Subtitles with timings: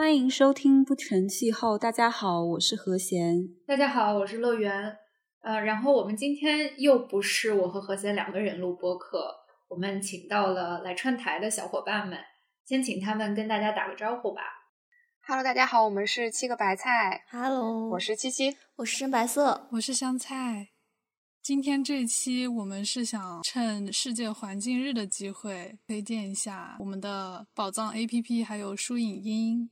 [0.00, 1.76] 欢迎收听不成气候。
[1.76, 3.46] 大家好，我是何贤。
[3.66, 4.96] 大家好，我是乐园。
[5.42, 9.30] 呃，然后我们今天又不是我和何贤两个人录播客，
[9.68, 12.18] 我们请到了来串台的小伙伴们，
[12.64, 14.40] 先请他们跟大家打个招呼吧。
[15.26, 17.26] Hello，大家好，我们是七个白菜。
[17.28, 20.68] Hello，我是七七，我是深白色，我是香菜。
[21.42, 29.70] 今天这期我们是想趁世界环境日的机会，推荐一下我们的宝藏 APP，还有书影音。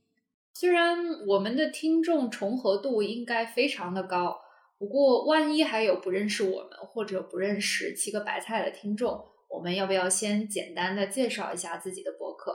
[0.53, 4.37] 虽然我们的听众重合度应该非常的高，
[4.77, 12.53] 不过万一还有不认识我们或者不认识七个白菜的听众，我们要不要先简单的介绍一下自己的博客？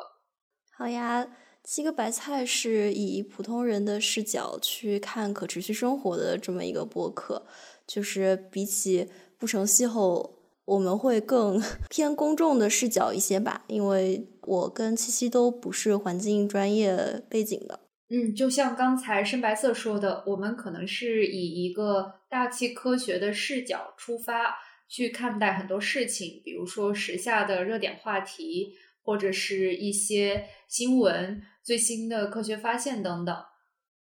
[0.76, 1.26] 好呀，
[1.62, 7.46] 七个白菜是以普通人的视角去看可持续生活的这么一个博客，
[7.86, 9.08] 就是比起
[9.38, 17.80] 不成气候，我们会更 偏公众的视角一些吧，因为我跟七七都不是环境专业背景的。
[18.14, 24.56] 嗯，就像刚才深白色说的，我们可能是以一个大气科学的视角出发
[24.88, 33.36] 去看待很多事情，比如说时下的热点话题，或者是一些新闻、最新的科学发现等等。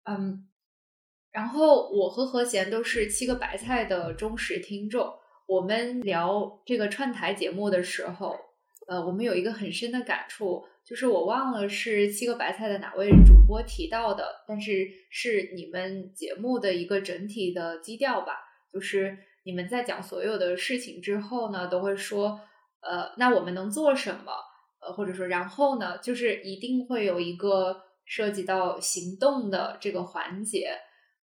[0.04, 0.46] 嗯，
[1.30, 5.10] 然后我和何贤都是七个白菜的忠实听众。
[5.46, 8.36] 我们聊这个串台节目的时候，
[8.88, 10.66] 呃，我们有一个很深的感触。
[10.84, 18.38] 就是我忘了是七个白菜的哪位主播提到的，但是是你们节目的一个整体的基调吧。
[18.72, 22.40] 就是你们在讲所有的事情之后呢，都会说，
[22.80, 24.32] 呃，那我们能做什么？
[24.80, 30.70] 呃，或者说然后呢，就是一定会有一个涉及到行动的这个环节。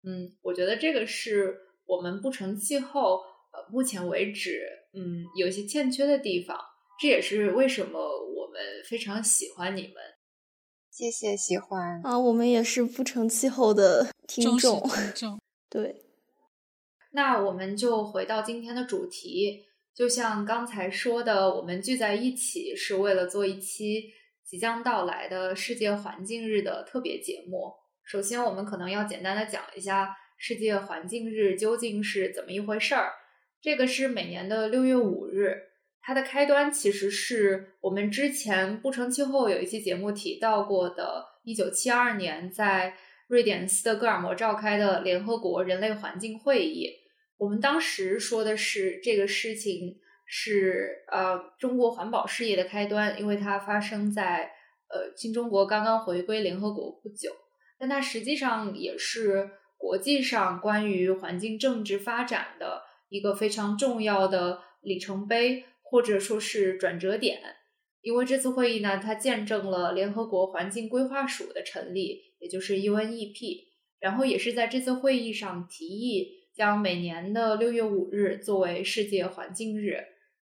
[0.02, 3.16] 嗯，我觉得这个是我们不成气候，
[3.52, 6.58] 呃，目前为止，嗯，有些欠缺的地方。
[6.98, 9.94] 这也是为什么我们非常喜欢你们。
[10.90, 14.80] 谢谢喜欢啊，我们也是不成气候的 听众。
[14.82, 15.40] 听众
[15.70, 16.02] 对，
[17.12, 24.12] 那我们就回到今天的主题，就像刚才说的，我们聚在一起是为了做一期
[24.44, 27.72] 即将到来的世界环境日的特别节目。
[28.04, 33.12] 首先，我们可能要简单的讲一下世界环境日究竟是怎么一回事儿。
[33.62, 35.69] 这个是每年的六月五日。
[36.02, 42.94] 它的开端其实是我们之前不成气候有一期节目提到过的，一九七二年在
[43.28, 46.88] 瑞典斯德哥尔摩召开的联合国人类环境会议。
[47.36, 54.50] 我们当时说的是这个事情是呃中国环保事业的开端，因为它发生在
[54.88, 57.30] 呃新中国刚刚回归联合国不久，
[57.78, 65.64] 但它实际上也是国际上关于环境政治发展的一个非常重要的里程碑。
[65.90, 67.40] 或者说是转折点，
[68.00, 73.64] 因为这次会议呢，它见证了联合国环境规划署的成立，也就是 UNEP，
[73.98, 79.96] 然后也是在这次会议上提议将每年的六月五日作为世界环境日。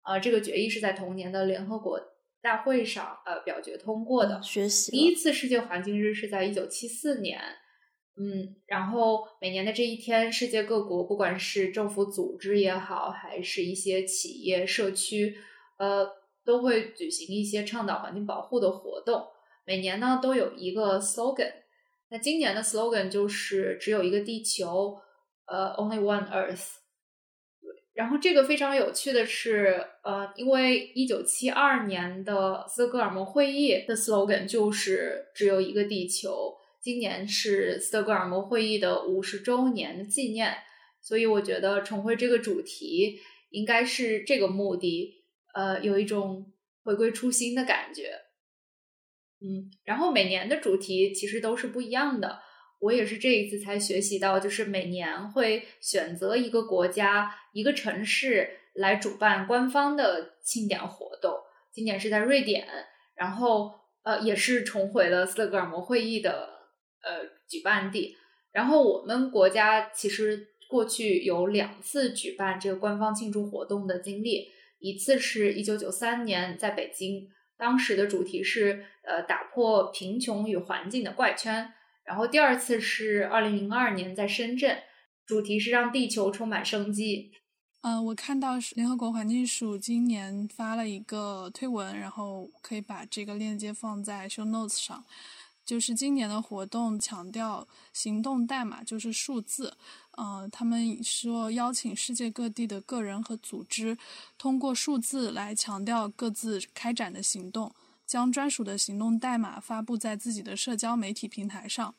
[0.02, 2.00] 啊、呃，这个决议是在同年的联合国
[2.42, 4.42] 大会上呃表决通过的。
[4.42, 7.40] 学习第一次世界环境日是在一九七四年。
[8.18, 15.36] 嗯，然后每年的这一天，世界各国不管是政府组织也好，还是一些企业、社区，
[15.76, 16.08] 呃，
[16.42, 19.22] 都会举行一些倡导环境保护的活动。
[19.66, 21.52] 每年呢都有一个 slogan，
[22.08, 24.96] 那今年的 slogan 就是“只有一个地球”，
[25.46, 26.76] 呃，Only One Earth。
[27.92, 36.56] 然后这个非常有趣的是，呃，因为一九七二年的斯德哥尔摩会议的 slogan 就是“只有一个地球”。
[36.86, 40.56] 今年是斯德哥尔摩会议的五十周年的纪念，
[41.02, 43.18] 所以我觉得重回这个主题
[43.50, 45.12] 应该是这个目的，
[45.52, 46.52] 呃，有一种
[46.84, 48.12] 回归初心的感觉。
[49.40, 52.38] 嗯，然后每年的主题其实都是不一样的，
[52.78, 61.34] 我也是这一次才学习到，就是每年会选择一个国家、一个城市来主办官方的庆典活动。
[61.72, 62.64] 今年是在瑞典，
[63.16, 63.72] 然后
[64.04, 66.54] 呃，也是重回了斯德哥尔摩会议的。
[67.06, 68.16] 呃，举办地。
[68.50, 74.48] 然后我们国家其实过去有两次举办这个官方庆祝活动的经历，
[74.80, 81.72] 一次是一九九三年在北京，当时的主题是呃打破贫穷与环境的怪圈。
[82.04, 84.78] 然后第二次是二零零二年在深圳，
[85.26, 87.32] 主题是让地球充满生机。
[87.82, 95.04] 嗯、呃，我看到联合国环境署今年发了一个推文，然后可以把这个链接放在 show notes 上。
[95.66, 99.76] 就是今年的活动强调行动代码，就是数字。
[100.12, 103.98] 嗯，他们说邀请世界各地的个人和组织，
[104.38, 107.70] 通过数字来强调各自开展的行动。
[108.06, 111.92] 将专属的行动代码发布在自己的社交媒体平台上。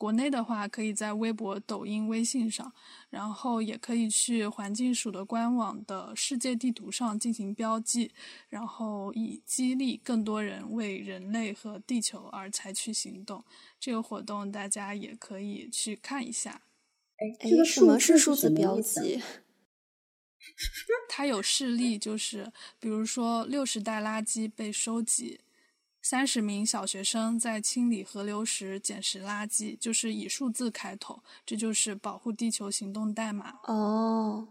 [0.00, 2.72] 国内的话，可以在微博、抖音、微信上，
[3.10, 8.10] 然后也可以去环境署的官网的世界地图上进行标记，
[8.48, 13.44] 然后以激励更多人为人类和地球而采取行动。
[13.78, 16.62] 这个活动大家也可以去看一下。
[17.18, 19.20] 哎，哎这个，什么是数数字标记？
[21.10, 25.40] 它有示例，就是比如说六十袋垃圾被收集，
[26.02, 33.60] 三十名小学生在清理河流时捡拾垃圾，就是以数字开头，这就是保护地球行动代码。
[33.64, 34.48] 哦，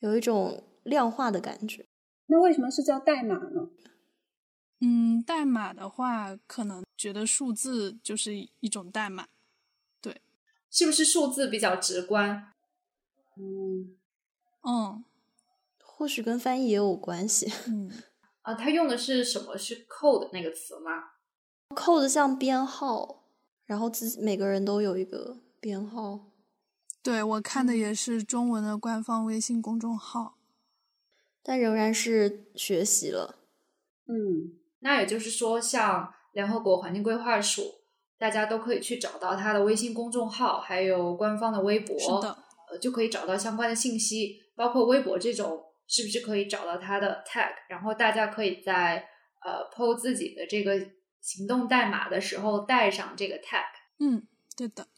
[0.00, 1.86] 有一种量化的感觉。
[2.26, 3.68] 那为什么是叫代码呢？
[4.80, 9.28] 嗯，代码的话，可能觉得数字就是一种代码。
[10.00, 10.20] 对
[10.70, 12.52] 是不是数字比较直观？
[13.36, 13.96] 嗯，
[14.62, 15.04] 嗯
[15.82, 17.52] 或许跟翻译也有关系。
[17.68, 17.90] 嗯，
[18.42, 19.56] 啊，它用的是什么？
[19.56, 20.90] 是 code 那个词吗
[21.70, 23.24] ？code 像编号，
[23.64, 26.20] 然后自己每个人都有一个编号。
[27.02, 30.38] 对我看的也是中文的官方微信公众号。
[31.44, 33.34] 但仍然是学习了。
[34.06, 37.62] 嗯，那也就是说，像联合国环境规划署，
[38.16, 42.38] 大家都可以去找到它的微信公众号，还有官方的微博，是的，
[42.70, 47.52] 呃，就可以找到相关的信息，包括微博这种，是不是可以找到它的 tag？
[47.68, 49.08] 然后大家可以在
[49.44, 50.90] 呃 PO 自己的这个
[51.20, 53.64] 行动代码的时候带上这个 tag。
[53.98, 54.26] 嗯，
[54.56, 54.88] 对的。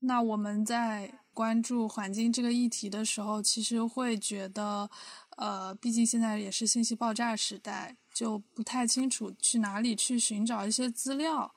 [0.00, 4.88] 那我们在关注环境这个议题的时候，其实会觉得，
[5.36, 11.54] 呃，毕竟现在也是信息爆炸时代，就不太清楚去哪里去寻找一些资料。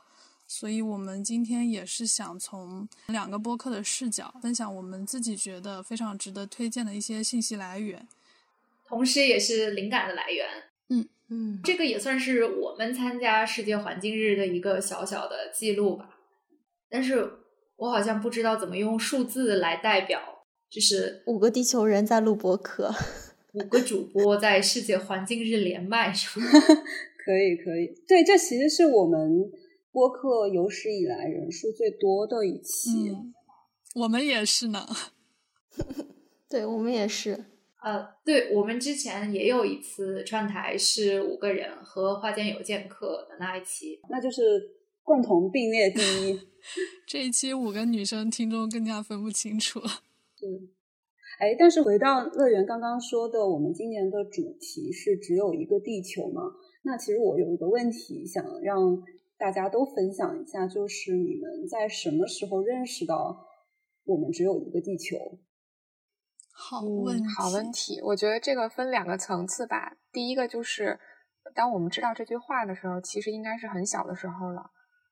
[0.51, 8.07] 所以我们今天也是想从两个播客的视角，分享我们自己觉得非常值得推荐的一些信息来源。
[8.87, 10.47] 同时也是灵感的来源。
[10.87, 16.17] 嗯嗯，这个也算是我们参加世界环境日的一个小小的记录吧。
[16.89, 17.31] 但是
[17.75, 20.19] 我好像不知道怎么用数字来代表，
[20.67, 22.91] 就是五个地球人在录播客。
[23.53, 26.47] 五个主播在世界环境日连麦，是吗？
[27.23, 27.93] 可以可以。
[28.07, 29.51] 对，这其实是我们
[29.91, 33.09] 播客有史以来人数最多的一期。
[33.09, 33.33] 嗯，
[33.95, 34.87] 我们也是呢。
[36.49, 37.45] 对我们也是。
[37.81, 44.41] 呃，对我们之前也有一次串台是五个人和花间有剑客的那一期，那就是
[45.03, 46.39] 共同并列第一。
[47.07, 49.79] 这一期五个女生听众更加分不清楚。
[50.43, 50.69] 嗯
[51.39, 56.41] 哎，但是回到乐园刚刚说的，我们今年的主题是只有一个地球嘛？
[56.83, 59.01] 那其实我有一个问题想让
[59.39, 63.47] 大家都分享一下，就是你们在什么时候认识到
[64.03, 65.15] 我们只有一个地球？
[65.15, 65.39] 嗯
[66.61, 68.01] 好问题，好问题。
[68.01, 69.95] 我觉得这个分两个层次吧。
[70.11, 70.99] 第一个就是，
[71.55, 74.69] 当我们知道这句话的时候，其实应该是很小的时候了。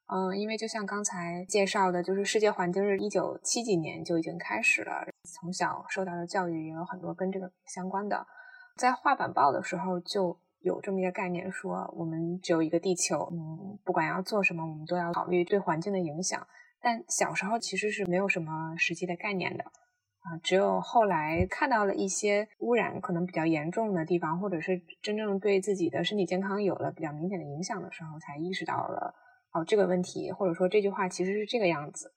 [0.07, 8.27] 嗯，因为就像刚才介绍的，就是世界环境日一九七几年就已经开始了，从小受到的教育也有很多跟这个相关的。
[8.75, 16.47] 在画板报的时候就有这么一个概念，说我们只有一个地球，嗯，不管要做什么，我们都要考虑对环境的影响。
[16.80, 19.64] 但小时候其实是没有什么实际的概念的。
[19.64, 29.16] 啊，只有后来看到了一些污染可能比较严重的地方，或者是真正对自己的身体健康有了比较明显的影响的时候，才意识到了
[29.54, 32.14] 哦这个问题，或者说这句话其实是这个样子。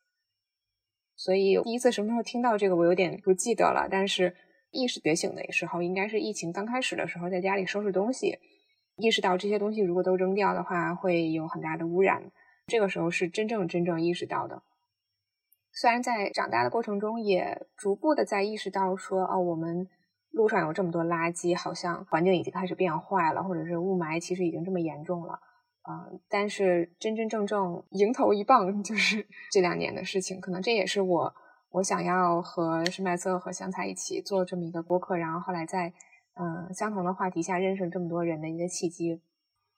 [1.15, 3.87] 所以第一次什么时候听到这个，我有点不记得了。
[3.89, 4.35] 但是
[4.71, 8.39] 意识觉醒的时候，应该是疫情刚开始的时候，在家里收拾东西，
[8.97, 12.31] 意识到这些东西如果都扔掉的话，会有很大的污染。
[12.67, 14.63] 这个时候是真正真正意识到的。
[15.73, 19.89] 虽然在长大的过程中，也逐步的在意识到说，哦，我们
[20.31, 25.41] 路上有这么多垃圾，好像环境已经开始变坏了，或者是雾霾其实已经这么严重了，
[25.89, 31.35] 嗯、但是真真正正迎头一棒就是 这两年的事情，可能这也是我
[31.71, 35.93] 我想要和深白色和香菜一起做这么一个播客，然后后来在
[36.35, 39.21] 嗯、相同的话题下认识这么多人的一个契机。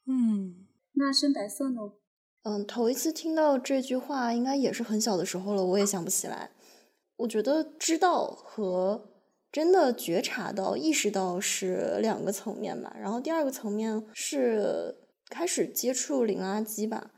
[0.06, 1.80] 嗯，那深白色呢？
[2.44, 6.50] 嗯，头一次听到这句话，应该也是很小的时候了，我也想不起来。
[7.16, 9.11] 我觉得知道和
[9.50, 12.94] 真的觉察到、意识到是两个层面吧。
[13.00, 14.94] 然后第二个层面是
[15.28, 17.11] 开始接触零垃圾吧。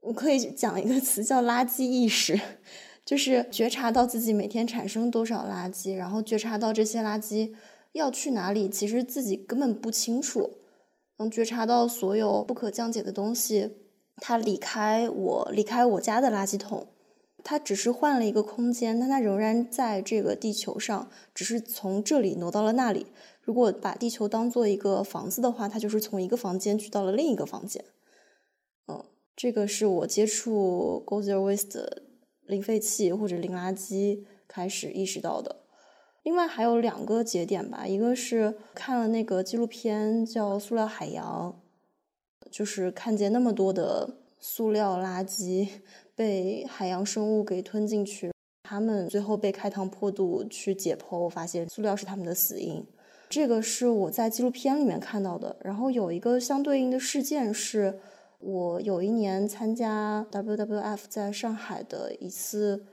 [0.00, 2.40] 我可以讲一个词叫垃圾意识，
[3.06, 7.54] 就是觉察到自己每天产生多少垃圾，然后觉察到这些垃圾
[7.92, 10.58] 要去哪里，其实自己根本不清楚。
[11.18, 13.76] 能觉察到所有不可降解的东西，
[14.16, 16.88] 它离开我，离开我家的垃圾桶，
[17.44, 23.06] 它只是换了一个空间，但它仍然在这个地球上，只是从这里挪到了那里。
[23.40, 27.84] 如果把地球当做一个房子的话，它就是从一个房间去到了另一个房间。
[28.88, 29.04] 嗯，
[29.36, 31.80] 这个是我接触 Go Zero Waste
[32.46, 35.56] 零废弃或者零垃圾开始意识到的。
[36.22, 41.54] 另外还有两个节点吧，一个是看了那个纪录片叫《塑料海洋》，
[42.50, 45.68] 就是看见那么多的塑料垃圾
[46.16, 48.32] 被海洋生物给吞进去，
[48.64, 52.84] 他们最后被开膛破肚去解剖，发现塑料是他们的死因。
[53.28, 55.56] 这个是我在纪录片里面看到的。
[55.60, 58.00] 然后有一个相对应的事件是，
[58.38, 62.86] 我有一年参加 WWF 在上海的一次，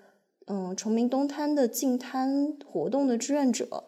[0.47, 3.83] 嗯，崇明东滩的净滩活动的志愿者。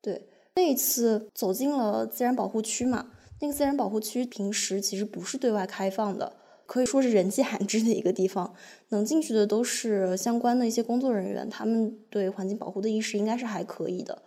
[0.00, 3.08] 对，那一次走进了自然保护区嘛，
[3.40, 6.32] 那个自然保护区平时其实不是对外开放的，
[6.64, 8.54] 可以说是人迹罕至的一个地方。
[8.90, 14.22] 能进去的都是相关的一些工作人员，他们对环境保护的意识应该是还可以的。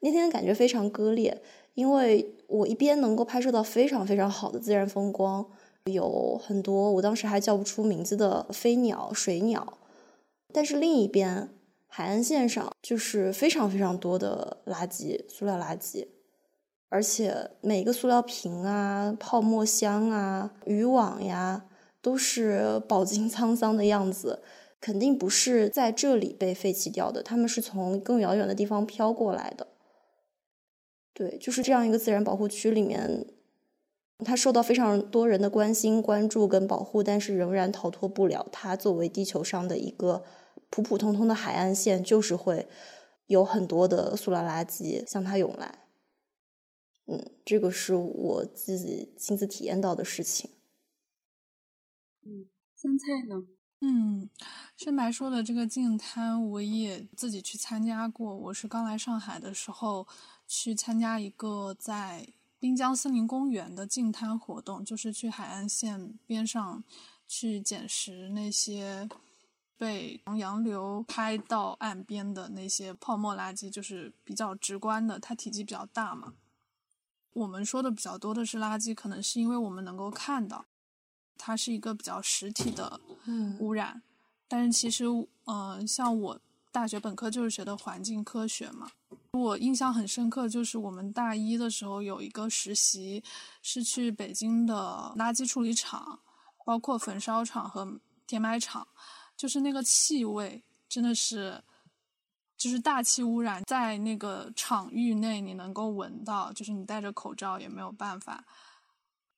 [0.00, 1.40] 那天感觉非常割裂，
[1.74, 5.46] 因为我一边能够拍摄到非常非常好的自然风光，
[5.92, 9.78] 有很多我当时还叫不出名字的飞鸟、水鸟，
[10.50, 11.50] 但是另一边
[11.86, 16.08] 海岸线上就是非常非常多的垃圾，塑料垃圾，
[16.88, 21.66] 而且每个塑料瓶啊、泡沫箱啊、渔网呀，
[22.00, 24.42] 都是饱经沧桑的样子，
[24.80, 29.66] 肯定不是在这里被废弃掉的，他们是从更遥远的地方飘过来的。
[31.12, 33.26] 对，就是这样一个自然保护区里面，
[34.18, 40.24] 它受到非常多人的关心、关注跟保护，但是仍然逃脱不了它作为地球上的一个
[40.70, 42.68] 普普通通的海岸线，就是会
[43.26, 45.80] 有很多的塑料垃圾向它涌来。
[47.06, 50.50] 嗯，这个是我自己亲自体验到的事情。
[52.22, 53.46] 嗯，酸菜呢？
[53.80, 54.30] 嗯，
[54.76, 58.34] 深白说的这个净滩，我也自己去参加过。
[58.34, 60.06] 我是刚来上海的时候。
[60.46, 62.28] 去参加一个在
[62.64, 66.82] 滨江森林公园的净滩活动，就是去海岸线边上
[67.28, 69.06] 去捡拾那些
[69.76, 76.32] 被洋流拍到岸边的那些泡沫垃圾，就是比较直观的，它体积比较大嘛。
[77.34, 80.64] 我们说的比较多的是垃圾，可能是因为我们能够看到，
[81.36, 82.98] 它是一个比较实体的
[83.58, 84.00] 污染。
[84.48, 85.04] 但是其实，
[85.44, 86.40] 嗯，像我
[86.74, 88.90] 大学本科就是学的环境科学嘛。
[89.30, 93.22] 我印象很深刻，就是我们大一的时候有一个实习，
[93.62, 96.18] 是去北京的垃圾处理厂，
[96.64, 98.84] 包括焚烧厂和填埋场，
[99.36, 101.62] 就是那个气味真的是，
[102.56, 108.44] 就是大气污染，在那个场域内你能够闻到，就是你戴着口罩也没有办法。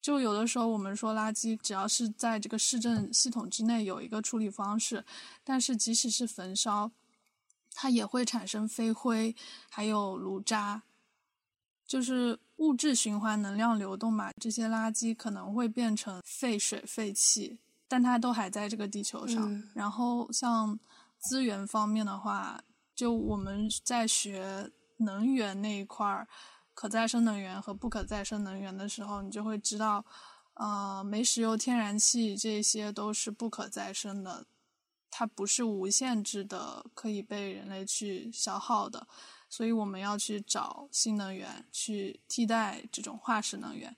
[0.01, 5.05] 就有的时候我们说垃圾，只要是在这个市政系统之内有一个处理方式，
[5.43, 6.89] 但是即使是焚烧。
[7.79, 9.35] 它也会产生飞灰，
[9.69, 10.81] 还有炉渣，
[11.85, 14.31] 就是物质循环、能量流动嘛。
[14.41, 19.63] 这些垃圾可能会变成废水、废气，但它都还在这个地球上。
[19.75, 20.79] 然后像
[21.19, 22.59] 资源方面的话，
[22.95, 26.27] 就我们在学能源那一块儿，
[26.73, 30.03] 可再生能源和不可再生能源的时候，你就会知道，
[30.55, 34.47] 呃，煤、石油、天然气这些都是不可再生的。
[35.19, 39.07] 它不是无限制的，可以被人类去消耗的，
[39.49, 43.97] 所以我们要去找新能源去替代这种化石能源。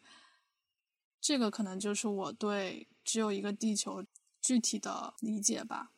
[1.20, 4.02] 这个可能就是我对只有一个地球
[4.42, 5.92] 具体的理解吧。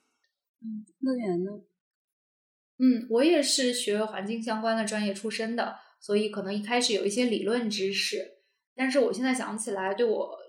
[0.62, 1.52] 嗯，乐园呢？
[2.80, 8.40] 嗯，我也是学环境相关的专业出身的，所以可能一开始有一些理论知识，
[8.74, 10.40] 但是我现在想起来，对我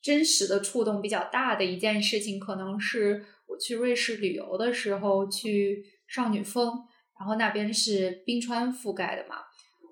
[0.00, 3.26] 真实的触动比较大的一件事情，可能是。
[3.46, 6.66] 我去瑞士旅游的时候，去少女峰，
[7.18, 9.36] 然后那边是冰川覆盖的嘛，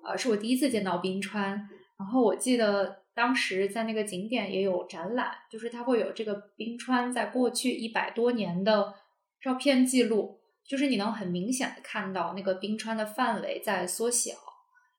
[0.05, 1.51] 呃，是我第一次见到冰川。
[1.97, 8.95] 然后我记得当时在那个景点也有展览，就是它会有这个冰川在过去一百多年的
[9.39, 14.31] 照片记录，就是你能很明显的看到那个冰川的范围在缩小。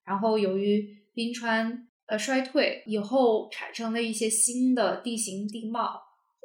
[0.05, 6.01] 然后由于冰川呃衰退以后产生的一些新的地形地貌。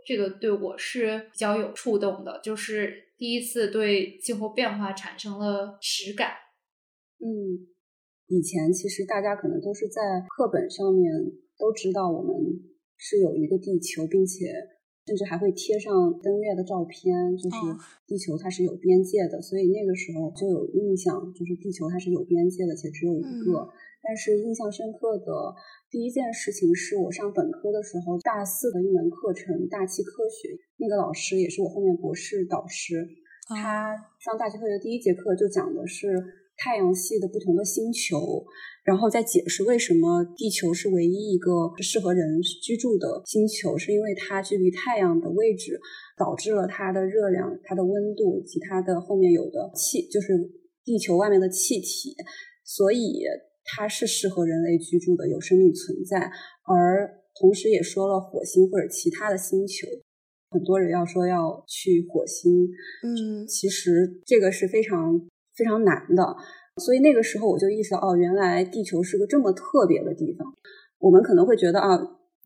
[0.08, 6.30] 这个对我是比较有触动的，就是第一次对气候变化产生了实感。
[7.20, 7.68] 嗯，
[8.28, 11.12] 以前其实大家可能都是在课本上面
[11.60, 12.34] 都知道我们
[12.96, 14.48] 是有一个地球，并且
[15.06, 17.58] 甚至还会贴上登月的照片，就是
[18.08, 23.68] 地球它是有边界的，所以那个时候就有印象，就是地球它是有边界的，且只有一个。
[24.08, 25.54] 但是印象深刻的
[25.92, 30.48] 第一件事情是我上本科的时候，大四的一门课程大气科学，
[30.78, 33.06] 那个老师也是我后面博士导师，
[33.50, 36.24] 他上大气科学第一节课就讲的是
[36.56, 38.46] 太阳系的不同的星球，
[38.86, 45.78] 然后再解释为什么地球是唯一一个适合人居住的星球，是因为它距离太阳的位置
[46.18, 50.34] 导致了它的热量、它的温度以及它的后面有的气，就是
[50.86, 52.16] 地球外面的气体，
[52.64, 53.24] 所以。
[53.68, 56.32] 它是适合人类居住的，有生命存在，
[56.64, 59.86] 而同时也说了火星或者其他的星球，
[60.50, 62.68] 很多人要说要去火星，
[63.04, 65.20] 嗯，其实这个是非常
[65.54, 66.36] 非常难的，
[66.78, 70.48] 所以那个时候我就意识到，哦，原来地球是个这么特别的地方。
[71.00, 72.00] 我们可能会觉得啊，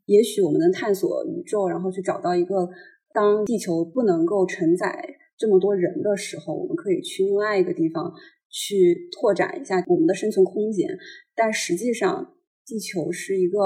[0.07, 2.67] 也许我们能探索宇宙，然后去找到一个，
[3.13, 5.01] 当地球不能够承载
[5.37, 8.11] 这么多人的时候，我们可以去另外一个地方。
[8.51, 10.89] 去拓展一下我们的生存空间，
[11.33, 13.57] 但实际上地球是一个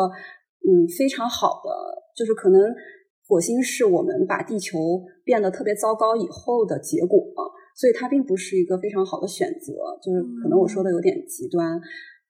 [0.62, 1.70] 嗯非常好的，
[2.16, 2.62] 就是可能
[3.28, 4.78] 火星是我们把地球
[5.24, 7.20] 变得特别糟糕以后的结果，
[7.76, 9.74] 所以它并不是一个非常好的选择。
[10.04, 11.82] 就是可能我说的有点极端，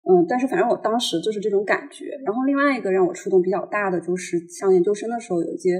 [0.09, 2.05] 嗯，但是反正我当时就是这种感觉。
[2.25, 5.71] 然后另外一个让我触动比较大的，就是上研究生的时候有一节。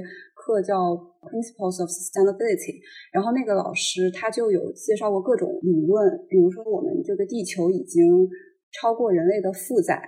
[0.46, 0.94] 课叫
[1.26, 2.78] Principles of Sustainability，
[3.10, 5.98] 然后那个老师他就有介绍过各种理论，
[6.30, 8.06] 比如说我们这个地球已经
[8.70, 9.98] 超过人类的负载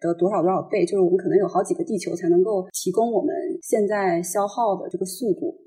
[0.00, 5.60] 的多少多少倍，就是我们可能有好几个地球才能够提供我们现在消耗的这个速度。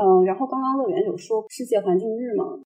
[0.00, 2.56] 嗯，然后刚刚乐园有说世界环境日嘛，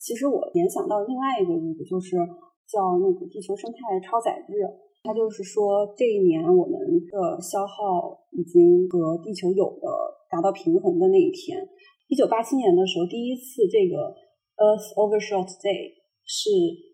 [0.00, 2.16] 其实我联想到另外一个日子，就是
[2.64, 4.64] 叫那个地球生态超载日。
[5.02, 9.88] 他就是说，这一年我们的消耗已经和地球有的
[10.30, 11.66] 达到平衡的那一天。
[12.08, 14.12] 一九八七年的时候，第一次这个
[14.56, 16.50] Earth Overshot Day 是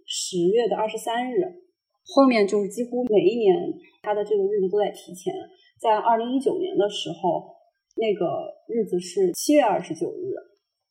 [0.07, 1.65] 十月的二十三日，
[2.05, 5.33] 后面就是几乎每一年它的这个日子都在提前。
[5.81, 7.57] 在二零一九年的时候，
[7.97, 8.27] 那个
[8.69, 10.35] 日子是七月二十九日，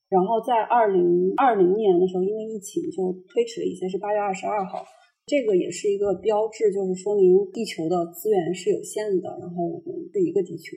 [0.10, 4.84] 然后在二零二零年的时候，因为疫情就推迟了一些，是八月二十二号。
[5.26, 10.76] 这个也是一个标志，就是说明地球的资源是有限的，然后我们是一个地球。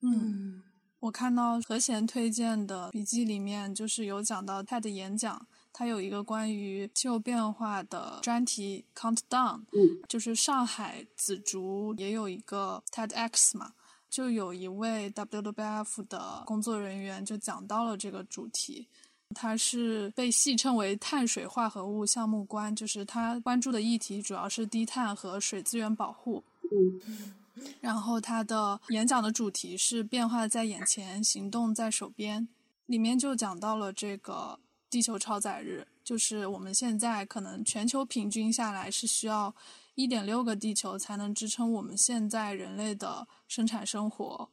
[0.00, 0.62] 嗯，
[1.00, 9.64] 我看到何贤推荐的笔记里面，就是有讲到他的演讲，他有一个关于气候变化的专题 Countdown。
[9.72, 13.74] 嗯，就是上海紫竹也有一个 TEDx 嘛，
[14.08, 18.88] 就有一位 WWF 的工作人员就讲到了这个主题。
[19.34, 26.42] 他是被戏称为碳水化合物项目官，就是他关注的议题主要是低碳和水资源保护。
[26.70, 27.34] 嗯，
[27.80, 32.48] 然后他的演讲的主题是变化在眼前，行动在手边。
[32.86, 34.58] 里面就讲到了这个
[34.90, 39.54] 地球超载日，就是我们现在可能全球平均下来是需要
[39.94, 44.50] 一点六个地球才能支撑我们现在人类的生产生活。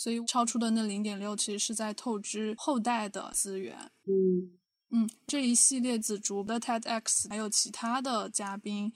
[0.00, 3.76] 所以超出的那零点六其实是在透支后代的资源。
[4.06, 4.50] 嗯
[4.88, 8.90] 嗯，这一系列紫竹的 TEDx 还有其他的嘉宾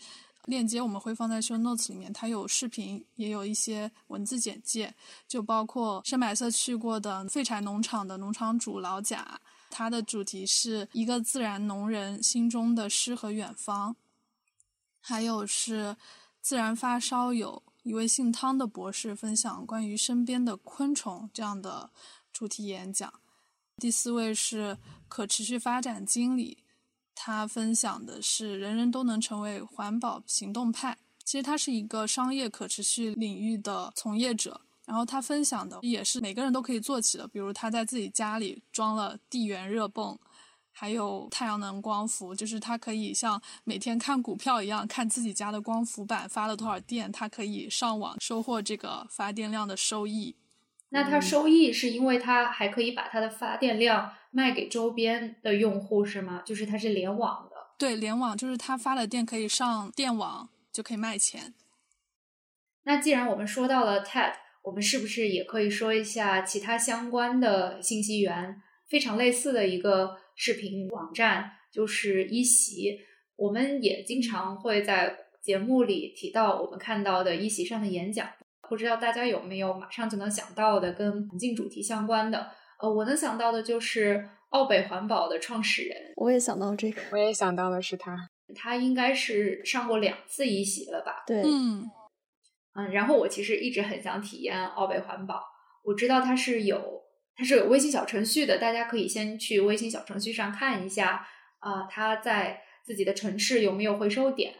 [0.47, 4.95] 链接我们会放在 show notes 里面，它有视频也有一些文字简介，
[5.29, 9.39] 就包括深白色去过的废柴农场的农场主老贾，
[9.69, 13.95] 他的主题是一个自然农人心中的诗和远方，
[15.03, 15.95] 还有是
[16.41, 17.63] 自然发烧友。
[17.85, 21.91] 一位姓汤的博士分享关于身边的昆虫这样的
[22.33, 23.13] 主题演讲。
[23.77, 26.65] 第四位是可持续发展经理，
[27.15, 30.97] 他分享的是人人都能成为环保行动派。
[31.25, 40.19] 其实他是一个商业可持续领域的从业者，然后他分享的也是每个人都可以做起的，比如他在自己家里装了地源热泵。
[40.77, 50.35] 还有太阳能光伏，就是它可以像每天看股票一样，看自己家的光伏板发了多少电，它可以上网收获这个发电量的收益。
[50.89, 56.43] 那它收益是因为它还可以把它的发电量卖给周边的用户，是吗？
[56.45, 57.57] 就是它是联网的。
[57.79, 61.55] 对，联网就是它发了电可以上电网，就可以卖钱。
[62.83, 64.33] 那既然我们说到了 TED，
[64.63, 68.61] 我们是不是也可以说一下其他相关的信息源？
[68.89, 70.19] 非常类似的一个。
[70.35, 72.99] 视频网站就是一席，
[73.37, 78.29] 我们也经常会在节目里提到我们看到的一席上的演讲。
[78.69, 82.51] 不知道大家有没有马上就能想到的跟环境主题相关的？
[82.81, 86.13] 呃，我能想到的就是奥北环保的创始人。
[86.17, 88.17] 我也想到这个，我也想到的是他。
[88.55, 91.25] 他应该是上过两次一席了吧？
[91.27, 91.85] 对，嗯
[92.75, 92.91] 嗯。
[92.91, 95.43] 然后我其实一直很想体验奥北环保。
[95.83, 97.04] 我知道它是有
[97.37, 101.27] 它是有微信小程序的，大家可以先去微信小程序上看一下
[101.59, 104.55] 啊，它在自己的城市有没有回收点。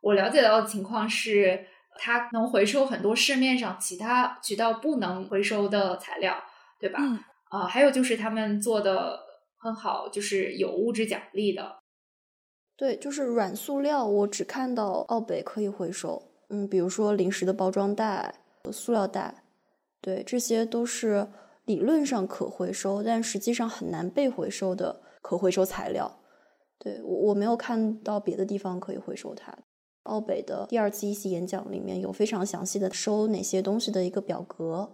[0.00, 1.66] 我了解到的情况是，
[1.98, 6.36] 它能回收很多市面上其他渠道不能回收的材料，
[6.78, 6.98] 对吧？
[7.00, 7.18] 嗯
[7.50, 9.20] 啊，还有就是他们做的
[9.56, 11.78] 很好，就是有物质奖励的。
[12.76, 16.30] 对，就是软塑料，我只看到奥北可以回收。
[16.50, 18.34] 嗯，比如说零食的包装袋、
[18.70, 19.42] 塑料袋，
[20.00, 21.26] 对，这些都是
[21.68, 26.10] 理论上可回收，但实际上很难被回收的可回收材料。
[26.78, 29.54] 对我我没有看到别的地方可以回收它。
[30.04, 34.90] 奥北的第二次一席演讲里面有非常详细的收哪些东西的一个表格，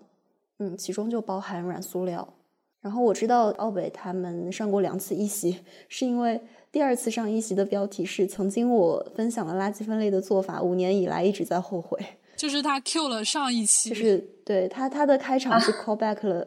[0.59, 2.35] 嗯，其中就包含软塑料。
[2.81, 6.41] 然后我知道奥北他们上过两次一席，是因为
[6.73, 11.97] 第二次上一席的标题是“曾经我分享了垃圾分类的做法，五年以来一直在后悔”，
[12.37, 16.47] 就是他 Q 了上一期，就是对他他的开场是 call back 了，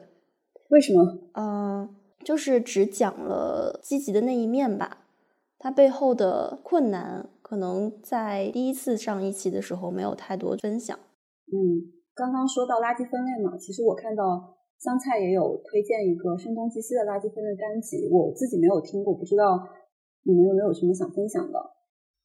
[0.70, 1.18] 为什么？
[1.34, 5.06] 嗯、就是只讲了积极的那一面吧，
[5.58, 10.98] 它背后的困难可能在第一次上一期的时候没有太多分享。
[11.48, 19.68] 嗯，刚刚说到垃圾分类嘛，其实我看到香菜也有推荐一个声东击西的垃圾分类单集，我自己没有听过，不知道
[20.24, 21.60] 你们有没有什么想分享的？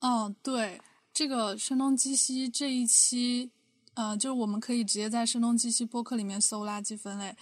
[0.01, 0.81] 嗯，对，
[1.15, 3.53] 这个声东击西这一期，
[3.95, 7.37] 呃，就是我们可以直接在声东击西播客里面搜垃圾分类。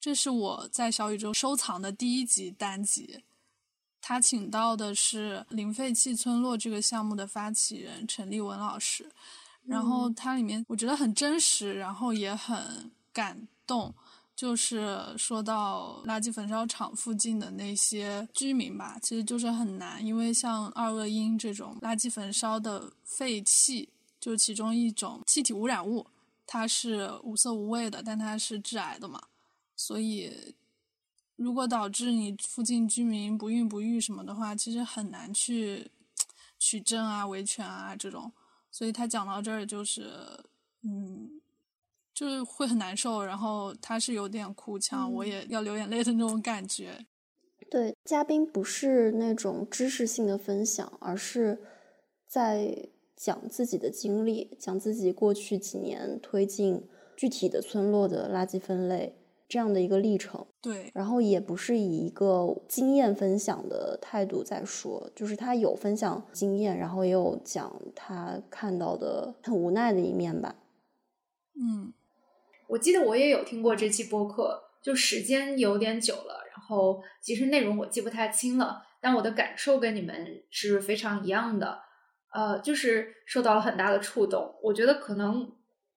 [0.00, 3.24] 这是我在小宇宙收藏的第一集单集，
[4.00, 9.10] 他请到的是零废弃村落这个项目的发起人陈立文老师，
[9.64, 13.94] 然后它里面我觉得很真实，然后也很感动。
[14.36, 23.88] 就是说到垃圾焚烧厂附近的那些居民吧，其实就是很难，因为像二恶英这种垃圾焚烧的废气，
[24.20, 26.06] 就其中一种气体污染物，
[26.46, 29.20] 它是无色无味的，但它是致癌的嘛，
[29.78, 30.54] 所以
[31.36, 35.90] 如果导致你附近居民不孕不育什么的话，其实很难去
[36.58, 38.32] 取证啊、维权啊这种。
[38.70, 40.10] 所以他讲到这儿就是，
[40.82, 41.40] 嗯。
[42.14, 47.06] 就是会很难受，然后他是有点哭腔，嗯我也要流眼泪的那种感觉。
[47.70, 51.62] 对，嘉宾不是那种知识性的分享，而是
[52.26, 59.14] 在讲自己的经历，讲自己过去几年推进具体的村落的垃圾分类
[59.48, 60.46] 这样的一个历程。
[60.60, 70.54] 对，然后也不是以一个经验分享的态度在说，就是他有分享经验，然后也有讲他看到的很无奈的一面吧。
[71.54, 71.92] 嗯，
[72.68, 81.80] 我记得我也有听过这期播客，就时间有点久了，然后其实内容我记不太清了，但我的感受跟你们是非常一样的，
[82.32, 84.54] 呃，就是受到了很大的触动。
[84.62, 85.50] 我觉得可能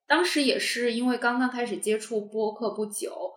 [0.08, 3.34] 当时也是因为刚刚开始接触播客不久，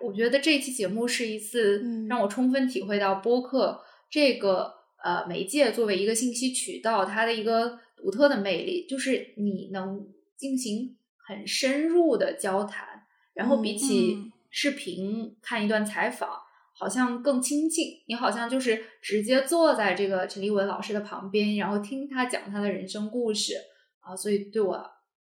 [0.00, 10.06] 我觉得这期节目是一次嗯让我充分体会到播客这个呃媒介作为一个信息渠道，它的一个独特的魅力，就是你能
[10.36, 12.86] 进行很深入的交谈，
[13.34, 16.30] 然后比起嗯视频看一段采访，
[16.74, 18.02] 好像更亲近。
[18.06, 23.54] 你好像就是直接坐在这个陈立文老师的旁边，然后听他讲他的人生故事
[24.00, 24.74] 啊，所以对我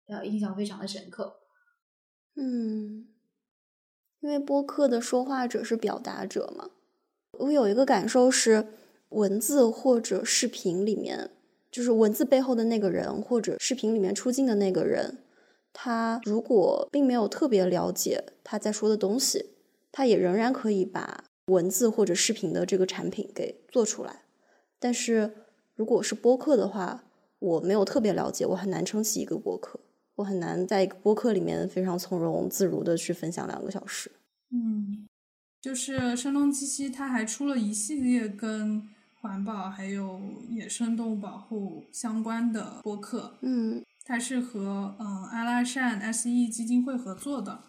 [0.08, 1.36] 呃印象非常的深刻。
[2.36, 3.08] 嗯，
[4.22, 6.70] 因为播客的说话者是表达者嘛，
[7.40, 8.68] 我有一个感受是，
[9.10, 11.32] 文字或者视频里面，
[11.72, 15.20] 就是文字背后的那个人，或者视频里面出镜的那个人，
[15.72, 19.52] 他如果并没有特别了解他在说的东西，
[19.92, 24.24] 他也仍然可以把文字或者视频的这个产品给做出来。
[24.80, 25.32] 但是
[25.76, 27.06] 如果是播客的话，
[27.40, 29.80] 我没有特别了解，我很难撑起一个播客。
[30.20, 34.12] 我很难在一个播客里面非常从容自如的去分享两个小时。
[34.52, 35.08] 嗯，
[35.62, 38.86] 就是声东击西，它还出了一系列跟
[39.22, 43.38] 环保还有野生动物保护相关的播客。
[43.42, 47.62] 嗯它是和嗯阿拉善 SE 基金会合作的，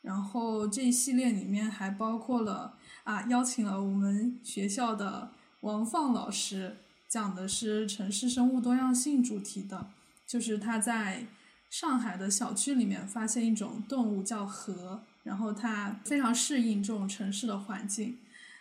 [0.00, 9.86] 然后这一系列里面还包括了啊邀请了我们学校的王放老师，讲的是城市生物多样性主题的，
[10.26, 11.26] 就是他在
[11.72, 18.18] 上海的小区里面发现一种动物叫河，然后它非常适应这种城市的环境，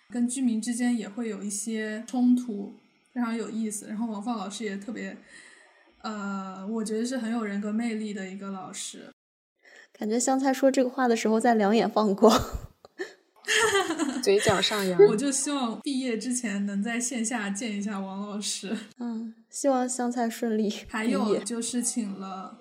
[0.09, 2.73] 跟居民之间也会有一些冲突，
[3.11, 3.87] 非常有意思。
[3.87, 5.17] 然后王放老师也特别。
[6.03, 9.11] 呃，我觉得是很有人格魅力的一个老师。
[9.91, 12.33] 感觉香菜说这个话的时候在两眼放光。
[14.23, 14.97] 嘴角上扬。
[15.09, 18.75] 我就希望毕业之前能在线下见一下王老师。
[18.99, 22.60] 嗯，希望香菜顺利还有就是请了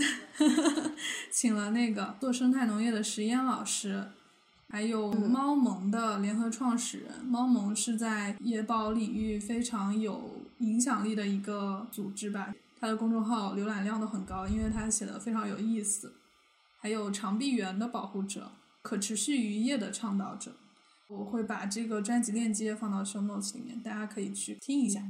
[1.30, 4.04] 请了那个做生态农业的石烟老师，
[4.68, 7.24] 还有猫盟的联合创始人。
[7.24, 16.12] 猫盟是在野保领域非常有影响力的一个组织吧，它的公众号浏览量都很高，因为它写的非常有意思。
[16.80, 20.52] 还有长臂猿的保护者，可持续渔业的倡导者。
[21.08, 25.02] 我会把这个专辑链接放到 show notes 里面，大家可以去听一下。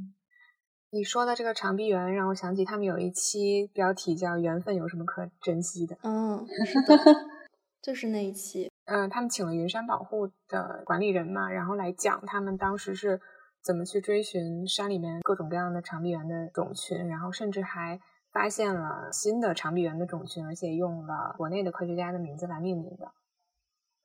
[0.91, 5.95] 你说的这个长臂猿让我想起他们有一期标题叫“缘分有什么可珍惜的”。
[6.03, 6.97] 嗯，是的，
[7.79, 8.71] 就是那一期。
[8.85, 13.21] 嗯，他们请了云山保护的管理人嘛，然后来讲他们当时是
[13.63, 17.99] 怎么去追寻山里面各种各样的长臂猿的种群，然后甚至还
[18.31, 23.11] 发现了新的长臂猿的种群，而且用了国内的科学家的名字来命名的。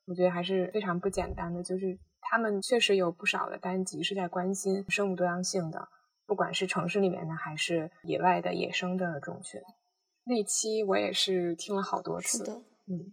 [0.07, 5.89] 我觉得还是非常不简单的，就是他们确实有不少的单集是在关心生物多样性的。
[6.27, 9.61] 不管是城市里面的还是野外的野生的种群，
[10.25, 12.39] 那期我也是听了好多次。
[12.39, 13.13] 是的，嗯，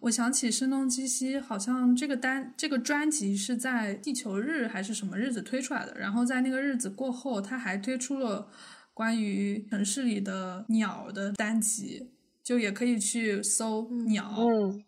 [0.00, 8.48] 我想起声东击西，好像这个单这个专辑是在地球日还是什么日子推出来的，然后在那个日子过后，他还推出了
[8.92, 14.34] 关于城市里的鸟的单集，就也可以去搜鸟。
[14.38, 14.84] 嗯，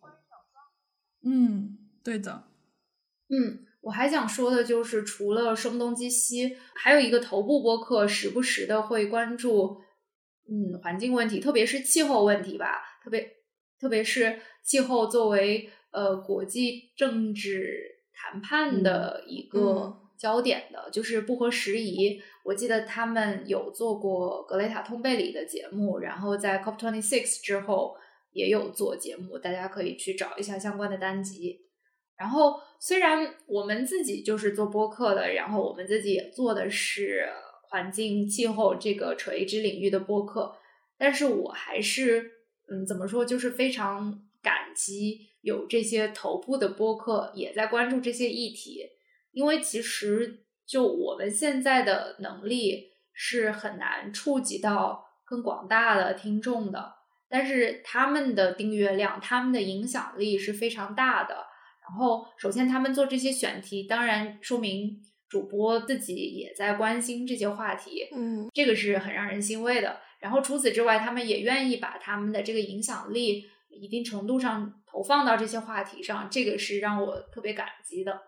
[1.23, 2.45] 嗯，对的，
[3.29, 3.66] 嗯。
[3.87, 9.81] 我还想说的就是，除了声东击西，还有一个头部播客，时不时的会关注，
[10.49, 13.31] 嗯，环境问题，特别是气候问题吧，特别
[13.79, 17.81] 特别是气候作为呃国际政治
[18.13, 22.21] 谈判的一个焦点的，就是不合时宜。
[22.45, 27.97] 我记得他们有做过格雷塔通贝里的节目，然后在 COP twenty six 之后
[28.33, 31.61] 也有做节目，大家可以去找一下相关的单集。
[32.19, 37.29] 然后，虽然我们自己就是做播客的，然后我们自己也做的是
[37.69, 40.55] 环境气候这个垂直领域的播客，
[40.99, 42.31] 但是我还是，
[42.69, 48.85] 嗯，怎么说，就是非常感激有这些头部的播客也在关注这些议题，
[49.33, 56.95] 因为其实就我们现在的能力是很难触及到更广大的听众的，
[57.29, 61.46] 但是他们的订阅量、他们的影响力是非常大的。
[61.89, 69.97] 然后，首先他们做这些选题，当然说明主播自己也在关心这些话题，嗯，这个是很让人欣慰的。
[70.19, 78.21] 然后除此之外，他们也愿意把他们的这个影响力一定程度上投放到这些话题上，这个是让我特别感激的。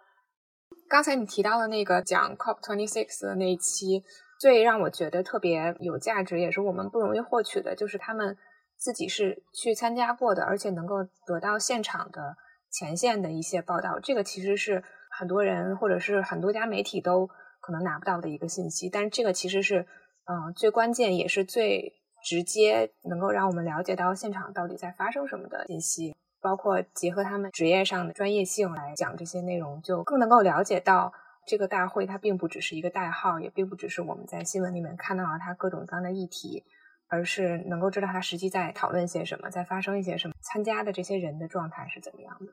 [0.88, 4.04] 刚才你提到的那个讲 COP twenty six 的那一期，
[4.38, 8.36] 最让我觉得特别有价值，也是我们不容易获取的，就是他们
[8.76, 12.36] 自己是去参加过的，而且能够得到现场的。
[12.70, 17.28] 前线的一些报道，这个其实是很多人或者是很多家媒体都
[17.60, 19.86] 可能拿不到的一个信息，但这个其实是，
[20.26, 31.12] 嗯，最关键也是最直接能够让我们了解到现场到底在发生什么的信息，包括结合他们职业上的专业性来讲这些内容，就更能够了解到
[31.46, 36.64] 这个大会它并不只是一个代号，也并不只是我们在新闻里面看到了它各种各样的议题。
[37.08, 42.52] 而是能够知道他实际在讨论些什么，在发生一些什么，参加的这些人的状态是怎么样的。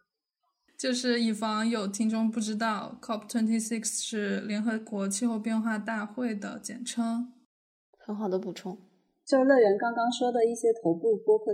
[0.78, 7.32] 就是以防有听众不知道，COP twenty six 是联合国气候变化大会的简称。
[7.98, 8.78] 很好的补充。
[9.26, 11.54] 就乐园刚刚说的一些头部播客，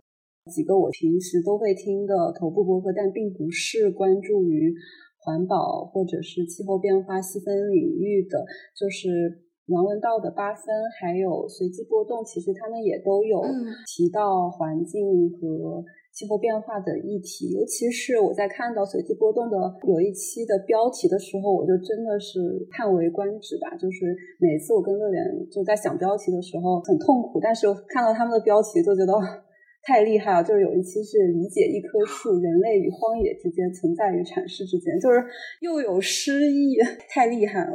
[0.52, 4.74] 几个我平时都会听的头部播客，但并不是关注于
[5.20, 9.48] 环保或者是气候变化细分领域的，就是。
[9.72, 10.64] 杨文道的八分，
[11.00, 13.42] 还有随机波动，其实他们也都有
[13.88, 17.52] 提到环境和气候变化的议题。
[17.52, 19.56] 尤其是我在看到随机波动的
[19.88, 23.76] 有一期的标题的时候，我就真的是叹为观止吧。
[23.78, 29.14] 就是每次我跟乐园就在想标题的时候很痛苦，但是看到他们的标题就觉得
[29.88, 30.44] 太厉害了。
[30.44, 35.24] 就是有一期是理解一棵树，人类与荒野之间存在与阐释之间，就是
[35.62, 36.76] 又有诗意，
[37.10, 37.72] 太厉害了。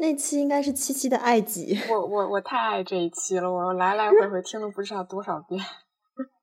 [0.00, 5.64] 那期应该是七七的爱集， 我我我太爱这一期了，我来来回回听了不知道多少遍。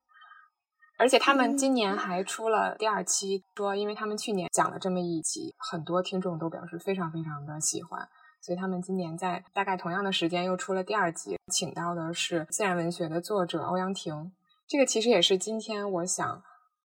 [0.98, 8.08] 而且他们今年还出了第二期，说因为他们去年讲了这么一集，很多听众都表示非常非常的喜欢，
[8.42, 14.32] 所以他们今年在大概同样的时间又出了第二集，请到的是自然文学的作者欧阳婷。
[14.66, 16.42] 这个其实也是今天我想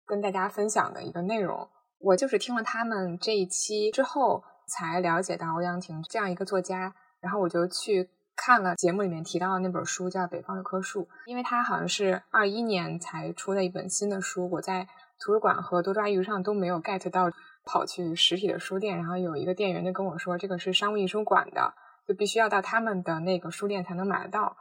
[0.06, 1.68] 跟大家分享的一个内容。
[1.98, 4.44] 我就是听了他们这一期之后。
[4.66, 14.88] 才了解到欧阳婷这样一个作家，然后我就去看了节目里面提到的那本书，叫《北方的棵树》，因为它好像是二一年才出的一本新的书，我在
[15.20, 17.30] 图书馆和多抓鱼上都没有 get 到，
[17.64, 21.74] 跑去实体的书店，然后有一个店员就跟我说，这个是商务印书馆的，
[22.08, 24.56] 就必须要到他们的那个书店才能买得到，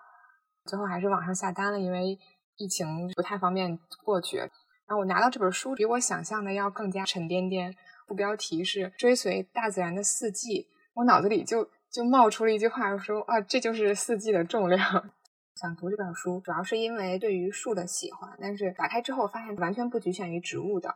[0.65, 2.19] 最后还是网上下单了，因为
[2.57, 4.37] 疫情不太方便过去。
[4.37, 7.75] 然后我拿到这本书，比我想象的要更加沉甸甸。
[8.07, 15.11] 副标题是“追随大自然的四季”，我脑子里就就冒出了一句话，说啊，这就是四季的重量。
[15.55, 20.95] 想读这本书，主要是因为对于树的喜欢，但是打开之后发现完全不局限于植物的。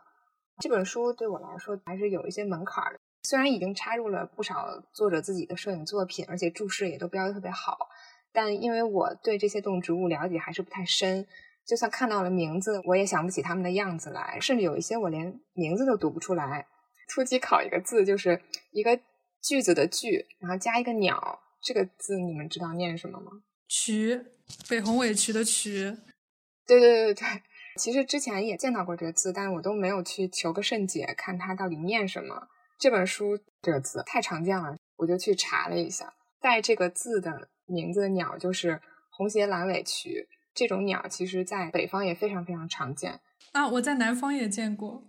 [0.60, 7.88] 这本书对我来说还是有一些门槛的，虽然已经插入了不少作者自己的摄影作品，而且注释也都标的特别好，
[8.32, 11.24] 但因为我对这些动植物了解还是不太深，
[11.64, 16.66] 就算看到了名字，我也想不起它们的样子来，甚至有一些我连名字都读不出来。
[17.08, 18.40] 突击考一个字，就是
[18.70, 19.00] 一个
[19.42, 23.32] 句子的句，然后加一个鸟，这个字你们知道念什么吗？
[23.66, 24.26] 渠，
[24.68, 25.96] 北红尾渠的渠。
[26.66, 27.42] 对对对对对。
[27.76, 32.48] 其实之前也见到过这个字，但我都没有去求个甚解，看它到底念什么。
[32.78, 40.28] 这本书这个字太常见了，我就去查了一下，带这个字的名字的鸟就是红鞋蓝尾渠。
[40.54, 43.20] 这种鸟其实在北方也非常非常常见
[43.52, 45.04] 啊，我在南方也见过。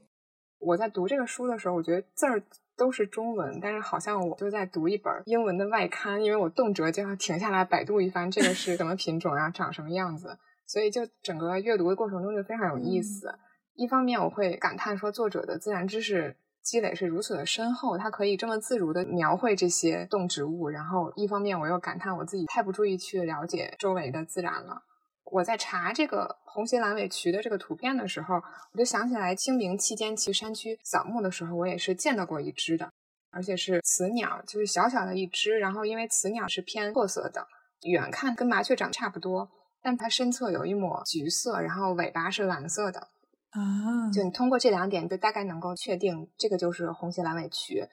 [0.59, 2.43] 我在读这个书的时候，我觉得字儿
[2.77, 10.37] 都是中文，但是好像我就在读一本英文的外刊，因为我动辄就要停下来百度一番，这个是什么品种啊，长什么样子。
[10.67, 13.33] 所以，就整个阅读的过程中就非常有意思。
[13.73, 20.69] 一方面，我会感叹说，作者的自然知识积累是如此的深厚，他可以这么自如的描绘这些动植物。
[20.69, 24.83] 然后，一方面我又感叹我自己太不注意去了解周围的自然了。
[25.31, 28.35] 我在查这个红鞋蓝尾渠的这个图片的时候，
[28.73, 32.89] 我就想起来清明期间去山区扫墓的时候，我也是见到过一只的，
[33.31, 35.57] 而且是雌鸟，就是小小的一只。
[35.59, 37.47] 然后，因为雌鸟是偏褐色的，
[37.83, 39.49] 远看跟麻雀长得差不多。
[39.81, 42.99] 但它身侧有一抹橘色，然后尾巴是蓝色的
[43.51, 44.11] 啊。
[44.11, 47.87] 就你通过这两点，就大概能够确定这个就是红鞋蓝尾渠。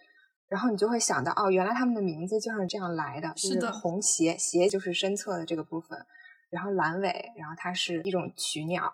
[0.49, 3.33] 然后你就会想到，哦，原来它们的名字就是这样来的。
[3.37, 5.99] 是的，红鞋鞋就是身侧的这个部分，
[6.51, 8.93] 然后蓝尾，然后它是一种渠鸟。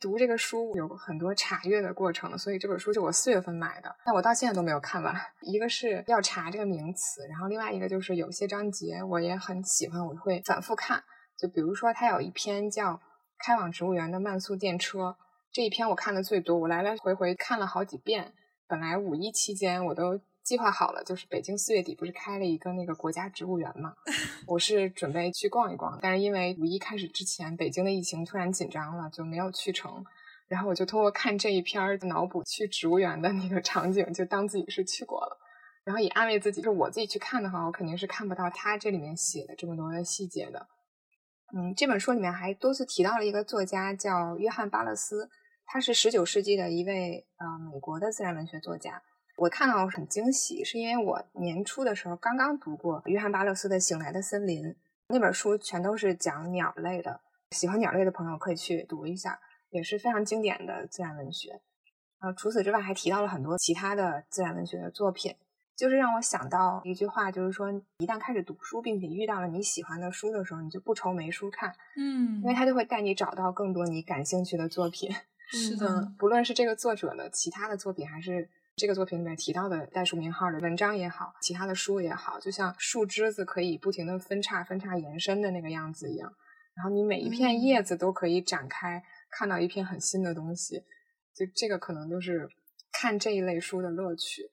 [0.00, 5.12] 读这个书有很多查阅的过程，所以这本书是我四月份买的，但我到现在都没有看完。
[5.42, 11.02] 一个是要查这个名词，然后另外一个就是有些章节我也很喜欢，我会反复看。
[11.36, 12.92] 就比如说，它有一篇叫
[13.38, 14.98] 《开往植物园的慢速电车》，
[15.50, 18.34] 这一篇我看的最多，我来来回回看了好几遍。
[18.68, 23.92] 本来五一期间我都计划好了，就是北京四月底不是开了一个那个国家植物园嘛，
[24.48, 25.98] 我是准备去逛一逛。
[26.00, 30.02] 但是因为五一开始之前，北京的疫情突然紧张了，就没有去成。
[30.48, 35.36] 然后我就通过看这一篇脑补去植物园的那个场景，就当自己是去过了，
[35.84, 40.66] 然后也安慰自己，就我自己去看的话，我肯定是看不到他这里面写的这么多的细节的。
[41.54, 45.28] 嗯，这本书里面还多次提到了一个作家叫约翰巴勒斯，
[45.66, 49.02] 他是十九世纪的一位呃美国的自然文学作家。
[49.38, 54.64] 我看到很惊喜，是因为我年初的时候刚刚读过约翰巴勒斯的《醒来的森林》
[55.08, 57.20] 那本书，全都是讲鸟类的。
[57.52, 59.38] 喜欢鸟类的朋友可以去读一下，
[59.70, 61.60] 也是非常经典的自然文学。
[62.18, 65.36] 啊，除此之外还提到了很多其他的自然文学的作品。
[65.76, 75.14] 就是让我想到一句话，就是说，一旦开始读书，并且遇到了你喜欢的书的时候，你就不愁没书看，嗯，因为他就会带你找到更多你感兴趣的作品。
[75.50, 86.32] 是的，不论是这个作者的其他的作品，还是这个作品里面提到的代数名号的文章也好，其他的书也好，就像树枝子可以不停的分叉、分叉延伸的那个样子一样，
[86.74, 90.84] 然后你每一片叶子都可以展开，看到一片很新的东西。
[91.34, 92.48] 就这个可能就是
[92.92, 94.50] 看这一类书的乐趣，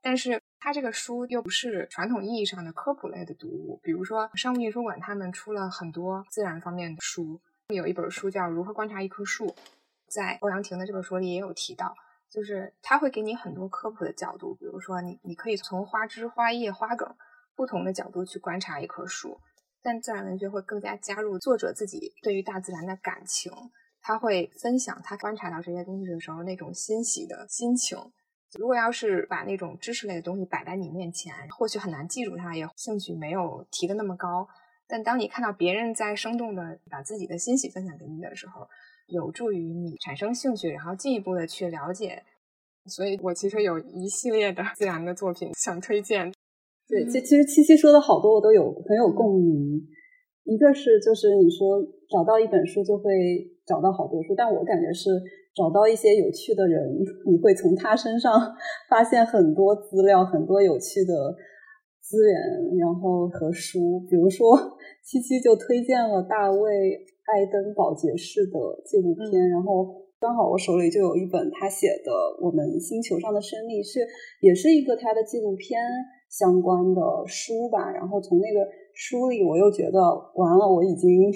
[0.00, 0.40] 但是。
[0.58, 9.46] 它这个书又不是传统意义上的科普类的读物，比如说商务印书馆他们出了很多自然方面的书，有一本书叫《如何观察一棵树》，
[10.08, 11.94] 在欧阳婷的这本书里也有提到，
[12.36, 17.16] 就是他会给你很多科普的角度，比如说你你可以从花枝、花叶、花梗
[17.54, 19.40] 不同的角度去观察一棵树，
[19.82, 23.50] 但自然文学会更加加入作者自己对于大自然的感情，
[24.02, 27.98] 他会分享他观察到这些东西的时候那种欣喜的心情。
[28.58, 34.46] 如果要是把那种知识类的东西摆在你面前，或许很难记住它，也兴趣没有提的那么高。
[34.86, 38.68] 但当你看到别人在生动的把自己的欣喜分享给你的时候，
[39.06, 42.22] 有助于你产生兴趣，然后进一步的去了解。
[42.86, 46.32] 所以我其实有一系列的自然的作品想推荐。
[46.88, 49.80] 对，其其实七七说的好多我都有很有共鸣。
[50.44, 53.10] 一个是就是你说找到一本书就会
[53.66, 55.10] 找到好多书，但我感觉是。
[55.56, 56.86] 找到一些有趣的人，
[57.24, 58.54] 你会从他身上
[58.90, 61.34] 发现很多资料、很多有趣的
[62.02, 62.36] 资源，
[62.78, 63.98] 然后和书。
[64.06, 66.60] 比如说，七七就推荐了大卫·
[67.26, 69.86] 艾登堡爵士的纪录片，然后
[70.18, 72.10] 刚好我手里就有一本他写的
[72.44, 74.00] 《我们星球上的生命》，是
[74.40, 75.80] 也是一个他的纪录片
[76.30, 77.90] 相关的书吧。
[77.90, 79.98] 然后从那个书里，我又觉得
[80.34, 81.32] 完了，我已经。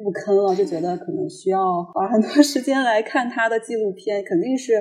[0.00, 4.72] 入坑了，就觉得可能需要花很多时间来看他的纪录片，肯定是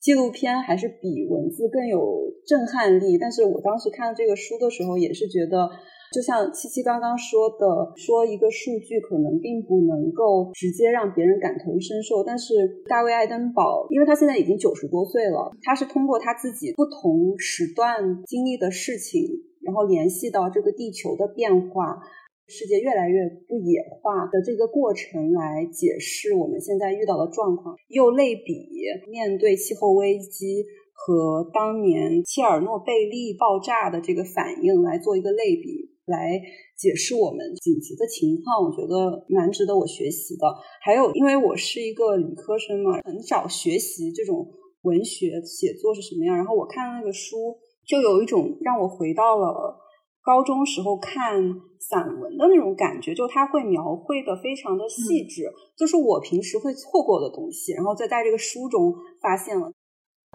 [0.00, 3.16] 纪录片还是比文字更有震撼力。
[3.16, 5.70] 但是我当时看这个书的时候，也是觉得。
[6.16, 12.54] 就像七七刚刚说的，说一个数据可能并不能够直接让别人感同身受，但是
[12.88, 19.28] 大卫·爱登堡，因为他现在已经九十多岁了，他是通过他自己不同时段经历的事情，
[19.60, 22.00] 然后联系到这个地球的变化，
[22.48, 28.70] 世界越来越不野化的这个过程来解释我们现在遇到的状况，又类比
[29.10, 30.64] 面对气候危机。
[30.98, 36.40] 和当年切尔诺贝利爆炸的这个反应来做一个类比，来
[36.78, 40.46] 解释我们紧急的情况，我觉得蛮值得我学习的。
[40.80, 44.46] 还有，因为我是一个理科生嘛，很少学习这种
[44.82, 46.36] 文学写作是什么样。
[46.36, 49.76] 然后我看那个书，就有一种让我回到了
[50.22, 51.42] 高中时候看
[51.80, 55.42] 散文的那种感觉，就他会描绘的非常的细致，
[55.76, 59.72] 就是我平时会错过的东西，然后再在这个书中发现了。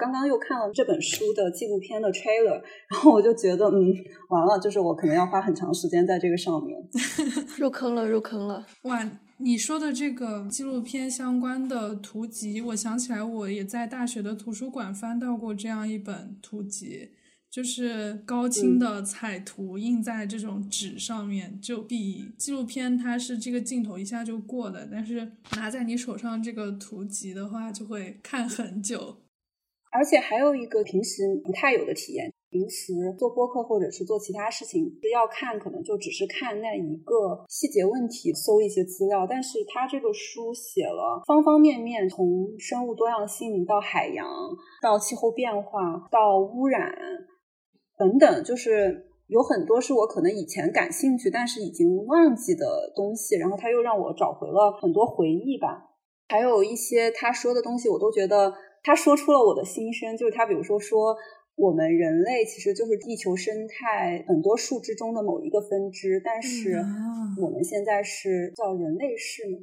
[0.02, 3.93] 刚刚又看了这本书的纪录片的 trailer，然后我就觉得，嗯，
[4.30, 6.76] 完了，就是我可能要花很长时间在这个上面。
[7.60, 8.66] 入坑了，入坑了！
[8.86, 17.10] 哇，你说的这个纪录片相关的图集，我想起来，我也在大学的图书馆翻到过这样一本图集，
[17.52, 29.18] 就是高清的彩图印在这种纸上面，就比纪录片它是这个镜头一下就过的，但是拿在你手上这个图集的话，就会看很久。
[29.92, 39.28] 而且还有一个平时不太有的体验，平时做播客或者是做其他事情，要看可能就只是看那一个细节问题，搜一些资料。
[39.30, 44.26] 但是他这个书写了方方面面，从生物多样性到海洋，
[44.82, 46.89] 到气候变化，到污染
[47.98, 53.36] 等等，就是有很多是我可能以前感兴趣，但是已经忘记的东西。
[53.36, 55.89] 然后他又让我找回了很多回忆吧，
[56.30, 58.54] 还有一些他说的东西，我都觉得。
[58.84, 61.16] 他说出了我的心声，就是他比如说说
[61.56, 66.84] 我们人类其实就是地球生态很多树枝中的某一个分支，但是
[67.40, 69.58] 我们现在是叫人类世嘛？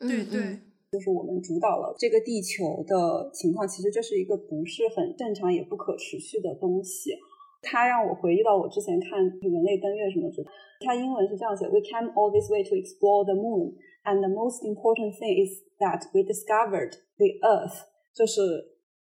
[0.00, 0.58] 对对，
[0.90, 7.10] 就是我们主导了这个地球的情况，其实这是一个不是很正常也不可持续的东西。
[7.60, 10.44] 他让我回忆到我之前看人类登月什么的，
[10.80, 16.08] 他英文是这样写：We came all this way to explore the moon, and the most important thing is that
[16.12, 17.86] we discovered the Earth.
[18.14, 18.40] 就是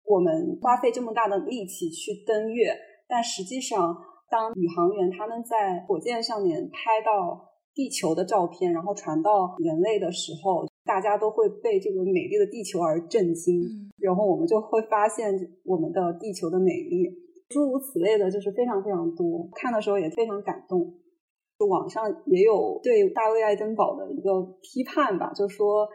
[0.04, 2.72] 我们花费这么大的力气去登月，
[3.08, 3.96] 但实际上，
[4.30, 13.60] 当宇航员他们在火箭上面拍到地球的照片，然后传到人类的时候，大家都会被这个美丽的地球而震惊，
[13.98, 15.34] 然后我们就会发现
[15.64, 17.10] 我们的地球的美丽，
[17.48, 19.48] 诸如此类的，就是非常非常多。
[19.52, 20.94] 看的时候也非常感动。
[21.68, 25.88] 网上也有对大卫·爱登堡的一个批判吧，就说。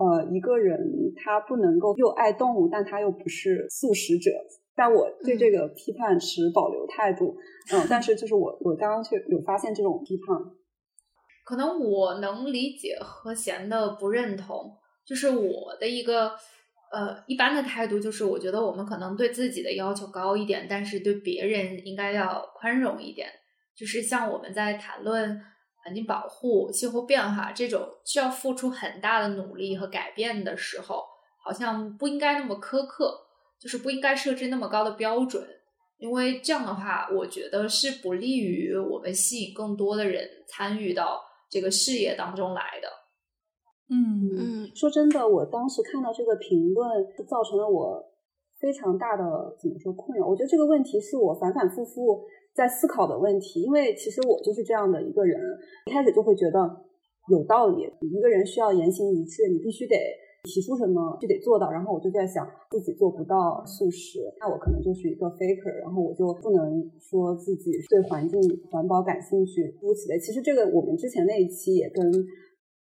[0.00, 0.80] 呃，一个人
[1.14, 4.30] 他不能够又爱动物，但他又不是素食者。
[4.74, 7.36] 但我对这个批判持保留态度。
[7.70, 10.34] 嗯，但是就是我我刚刚却有发现这种批判。
[11.44, 14.74] 可能我能理解和弦的不认同，
[15.04, 16.30] 就是我的一个
[16.90, 23.28] 呃一般的态度，就是我觉得我们可能对自己的要求高一点，但是对别人应该要宽容一点。
[23.76, 25.42] 就是像我们在谈论。
[25.82, 31.04] 环境保护、气候变化这种需要付出很大的努力和改变的时候，
[31.42, 33.18] 好像不应该那么苛刻，
[33.58, 35.46] 就是不应该设置那么高的标准，
[35.98, 42.88] 因为这样的话，我觉得是不利于我们吸引更多的人参与到这个事业当中来的。
[43.92, 46.88] 嗯嗯，说真的，我当时看到这个评论，
[47.28, 48.00] 造成了我
[48.60, 49.24] 非常大的
[49.58, 50.26] 怎么说困扰。
[50.26, 52.22] 我觉得这个问题是我反反复复。
[52.52, 55.40] 在思考的问题，因为其实我就是这样的一个人，
[55.86, 56.58] 一开始就会觉得
[57.28, 57.86] 有道理。
[58.00, 59.94] 一个人需要言行一致，你必须得
[60.42, 61.70] 提出什么就得做到。
[61.70, 70.18] 然后我就在想，自己做不到素食，那我可能就是一个 faker，然后我就不能说自己对环境环保感兴趣，诸如此类。
[70.18, 72.02] 其实这个我们之前那一期也跟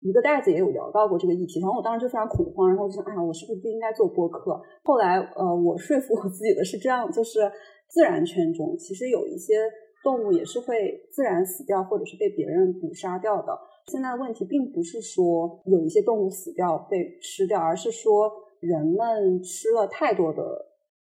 [0.04, 4.60] 一个袋子也有聊到过这个议题，然后我当时就非常恐慌，然后我就想，哎呀，我是不是不应该做播客？
[4.84, 7.50] 后来呃，我说服我自己的是这样，就是。
[7.86, 9.54] 自然圈中其实有一些
[10.02, 13.56] 动物也是会自然死掉，或者是被别人捕杀掉的。
[13.86, 20.42] 现在的问题并不是说有一些动物死掉被吃掉，而是说人们吃了太多的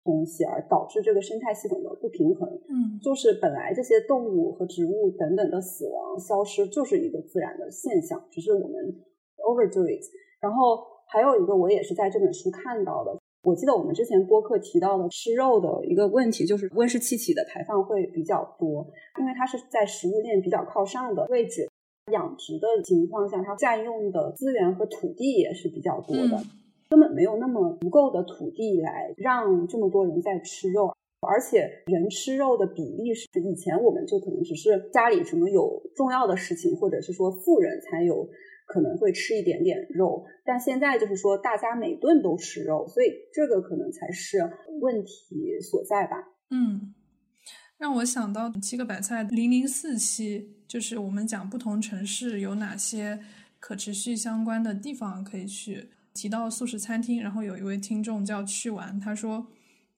[0.05, 2.48] 东西，而导致这个生态系统的不平衡。
[2.68, 9.02] 嗯，就是本来这些动物和植物等等的死亡消失就是一个自然的现象，只是我们
[9.38, 10.05] overdo it。
[10.40, 13.16] 然后还有一个，我也是在这本书看到的。
[13.42, 18.86] 我记得我们之前播客提到的吃肉的一个问题，就是温室气体的排放会比较多，
[19.18, 21.68] 因为它是在食物链比较靠上的位置。
[22.12, 26.44] 养殖的情况下，它占用的资源和土地也是比较多的，嗯
[26.91, 30.95] 根本没有那么足够的土地来让这么多人在吃肉。
[31.26, 38.28] 而且人吃肉的比例是以前我们就可能只是家里什么有重要的事情，或者是说富人才有
[38.66, 44.39] 可能会吃一点点肉，但现在就是说大家每顿都吃肉，所以这个可能才是
[44.82, 46.16] 问题所在吧。
[46.51, 46.95] 嗯，
[47.78, 53.20] 让我想到七个白菜零零四期，就是我们讲不同城市有哪些
[53.59, 55.89] 可持续相关的地方可以去。
[56.15, 59.49] 提到素食餐厅，然后有一位听众叫去玩，他说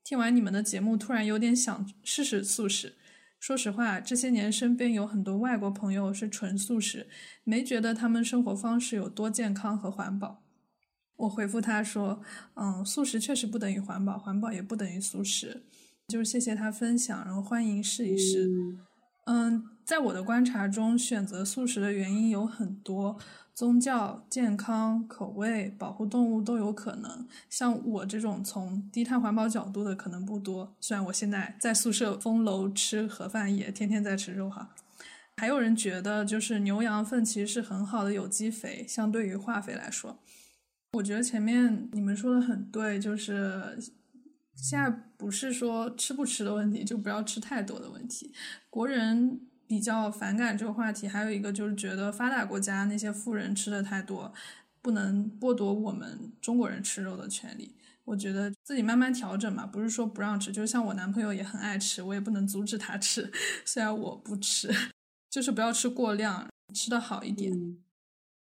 [0.03, 2.95] 听完你们的节目，突然有点想试试素食。
[3.39, 7.07] 说实话，这些年身边有很多外国朋友是纯素食，
[7.45, 10.43] 没觉得他们生活方式有多健康和环保。
[11.17, 12.23] 我回复他说
[12.57, 15.67] ：“嗯，素食确实不等于环保，环保也不等于素食。”
[16.09, 18.49] 就是谢谢他分享，然后欢迎试一试。
[19.27, 23.17] 嗯，在我的观察中，选择素食的原因有很多，
[23.55, 27.25] 宗教、健康、口味、保护动物都有可能。
[27.49, 34.75] 像我这种从低碳环保角度的可能不多，虽然我现在在宿舍封楼吃盒饭，也天天在吃肉哈。
[35.37, 40.19] 还有人觉得，就是牛羊粪其实是很好的有机肥，相对于化肥来说。
[40.95, 43.79] 我觉得前面你们说的很对，就是
[44.57, 48.33] 现在不是说吃不吃的问题，就不要吃太多的问题。
[48.69, 54.33] 国人比较反感这个话题，还有一个就是觉得发达国家那些富人吃的太多，
[54.81, 57.75] 不能剥夺我们中国人吃肉的权利。
[58.05, 63.33] 我觉得自己慢慢调整嘛，不是说不让吃，就像我男朋友也很爱吃，我也不能阻止他吃，
[63.67, 64.71] 虽然我不吃，
[65.29, 67.53] 就是不要吃过量，吃的好一点。
[67.53, 67.79] 嗯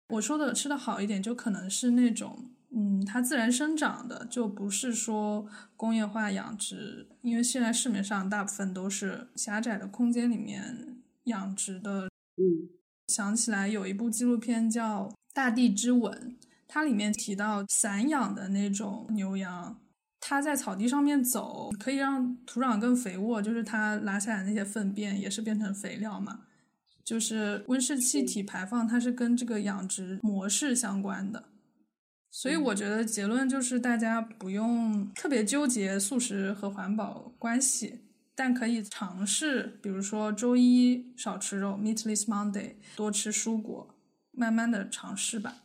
[0.10, 10.93] 我说的吃的好一点，就可能是那种，嗯，它自然生长的，就不是说工业化养殖，因为现在市面上大部分都是狭窄的空间里面
[11.26, 12.10] 养殖的。
[12.38, 12.70] 嗯
[13.08, 16.12] 想起来有一部纪录片叫《大地之吻》，
[16.68, 19.78] 它里面提到散养的那种牛羊，
[20.22, 26.46] 它在草地上面走，可以让土壤更肥沃，就是它拉下来那些粪便也是变成肥料嘛。
[27.04, 31.50] 就是温室气体排放，它是跟这个养殖模式相关的，
[32.32, 38.00] 所以我觉得结论就是大家不用特别纠结素食和环保关系，
[38.36, 43.88] 但可以尝试，比如说周一少吃肉 （Meatless Monday），多吃蔬果，
[44.32, 45.64] 慢慢的尝试吧。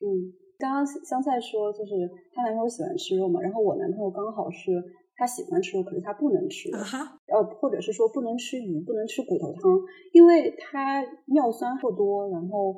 [0.00, 1.92] 嗯，刚刚香菜说就是
[2.32, 4.70] 她男朋友喜欢吃肉嘛，然后我男朋友刚好是
[5.14, 9.80] 他喜欢吃肉，可是他不能吃肉啊，哈，呃，或者是说不能吃鱼，不能吃骨头汤，
[10.12, 12.76] 因为他尿酸过多，然后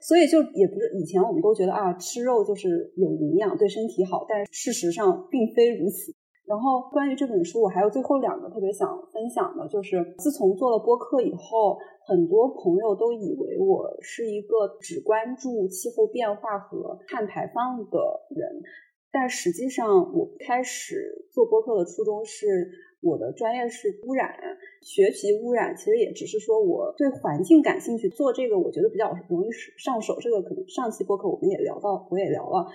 [0.00, 6.14] 所以就也不是以前我们都觉得啊，吃肉就是有营养，对身体好，但事实上并非如此。
[6.48, 11.76] 然后关于这本书，我还有最后两个特别想分享的，就是自从做了播客以后，
[12.06, 17.98] 很多朋友都以为我是一个只关注气候变化和碳排放的
[18.34, 18.62] 人。
[19.10, 22.70] 但实际上，我开始做播客的初衷是
[23.00, 24.34] 我的专业是污染，
[24.82, 30.16] 学习污染其实也只是说我对环境感兴趣，做这个我觉得比较容易上手。
[30.20, 32.66] 这个可能上期播客我们也聊到，我也聊了。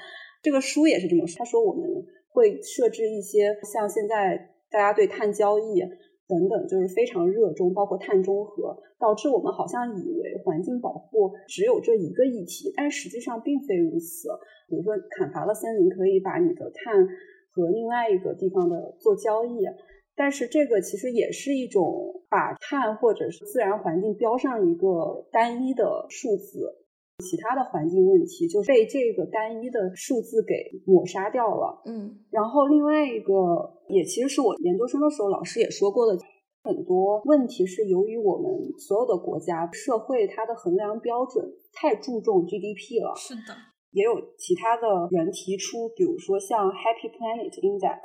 [0.41, 1.87] 这个书也是这么说，他说我们
[2.33, 5.79] 会设置一些像现在大家对碳交易
[6.27, 14.29] 等等，就是非常热衷，包括碳中和，导致我们好像以为环境保护只有这一个议题，但实际上并非如此。
[14.67, 17.07] 比如说砍伐了森林，可以把你的碳
[17.51, 19.67] 和另外一个地方的做交易，
[20.15, 26.82] 但是这个其实也是一种把碳或者是自然环境标上一个单一的数字，
[27.23, 30.53] 其他的环境问题就被这个单一的数字给
[30.85, 31.81] 抹杀掉了。
[31.85, 33.31] 嗯然后另外一个
[33.87, 36.19] 也其实是我研究生的时候老师也说过的，
[36.63, 43.15] 很多问题是由于我们所有的国家社会它的衡量标准太注重 GDP 了。
[43.15, 43.55] 是的，
[43.91, 47.99] 也有其他的人提出，比如说像 Happy Planet Index，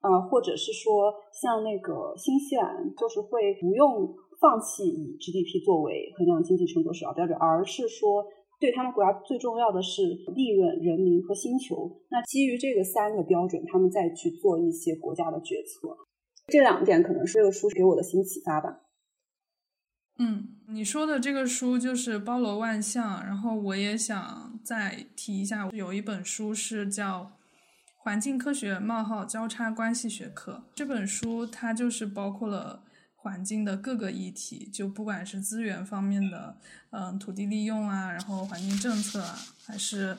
[0.00, 8.24] 啊、或者是说像那个新西兰，就是会不用放弃以 GDP 作为衡量经济成果首要标准，而是说
[8.60, 10.02] 对他们国家最重要的是
[10.36, 11.90] 利润、人民和星球。
[12.10, 15.96] 那基于这个三个标准，他们再去做一些国家的决策。
[16.48, 18.82] 这两点可能是这个书给我的新启发吧。
[20.18, 27.22] 嗯，你说的这个书就是包罗万象，然后我也想再提一下，有一本书是叫
[27.96, 32.82] 《环境科学冒号交叉关系学科》，这本书它就是包括了
[33.22, 36.56] 环境的各个议题，就不管是资源方面的，
[36.90, 40.16] 嗯，土地利用啊，然后环境政策啊，还是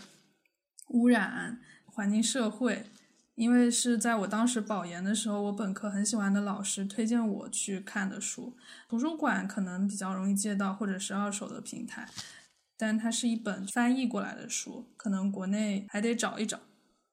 [0.89, 2.85] 污染、环境社会。
[3.35, 8.55] 因为是在我当时保研的时候，我本科很喜欢的老师推荐我去看的书。
[8.87, 12.07] 图书馆可能比较容易借到，或者是二手的平台，
[12.77, 16.59] 但它是一本翻译过来的书，可能国内还得找一找。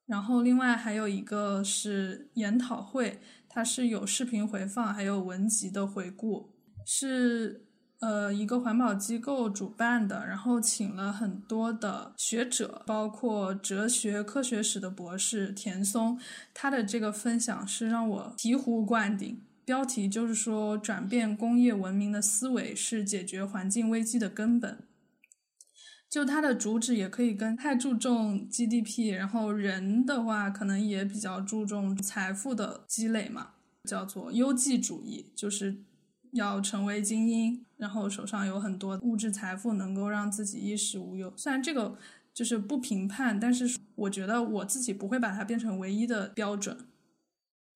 [0.06, 3.20] 然后另外还有一个是研讨会，
[3.58, 6.50] 它是有视频回放，还有文集的回顾，
[6.86, 7.64] 是。
[7.98, 16.16] 呃，一个环保机构主办的，然后请了很多的学者，包括哲学、科学史的博士田松，
[16.54, 19.42] 他的这个分享是让我醍醐灌顶。
[19.64, 24.78] 标题就是说，转变工业文明的思维是解决环境危机的根本。
[26.10, 33.50] 就它的主旨也可以跟太注重 GDP，然后人的话可能也比较注重财富的积累嘛，
[33.84, 35.82] 叫做优绩主义，就是
[36.32, 37.64] 要成为精英。
[37.76, 41.32] 然后手上有很多物质财富，能够让自己衣食无忧。
[41.36, 41.96] 虽然这个
[42.34, 46.76] 就是不评判，但是我觉得我自己不会把它变成唯一的标准。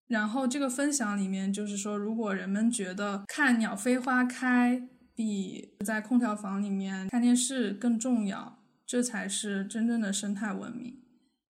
[0.07, 10.95] 然后这个分享里面就是说，如果人们觉得看鸟飞花开比在空调房里面看电视更重要，这才是真正的生态文明，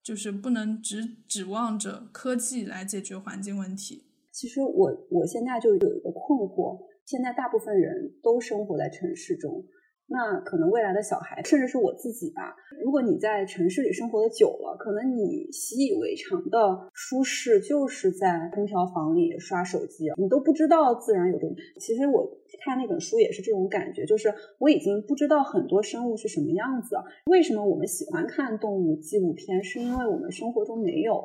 [0.04, 4.04] 就是不能只指望着科技来解决环境问题。
[4.32, 6.78] 其实我我现在就有一个困惑。
[7.06, 9.64] 现在大部分人都生活在城市中，
[10.08, 12.56] 那可能未来的小孩，甚至是我自己吧。
[12.84, 21.50] 如果你在城市里生活的久了，可能你习以为常的舒适就是在空调房里刷手机，你都不知道自然有多。
[21.80, 22.43] 其实我。
[22.64, 26.96] 看那本书也是这种感觉，就是我已经不知道很多生物是什么样子。
[27.26, 29.62] 为什么我们喜欢看动物纪录片？
[29.64, 31.22] 是因为我们生活中没有，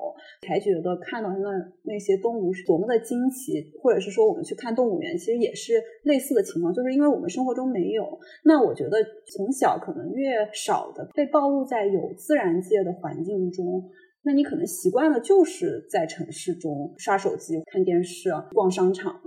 [0.47, 1.51] 才觉得看到那
[1.85, 8.19] 那些动物是多么的惊奇，或者是说我们去看动物园，其实也是类似的情况，就是因为我们生活中没有。
[8.45, 8.99] 那我觉得
[9.37, 13.91] 从小可能越少的被暴露在有自然界的环境中，
[14.23, 19.21] 那你可能习惯了就是在城市中刷手机、看电视、逛商场。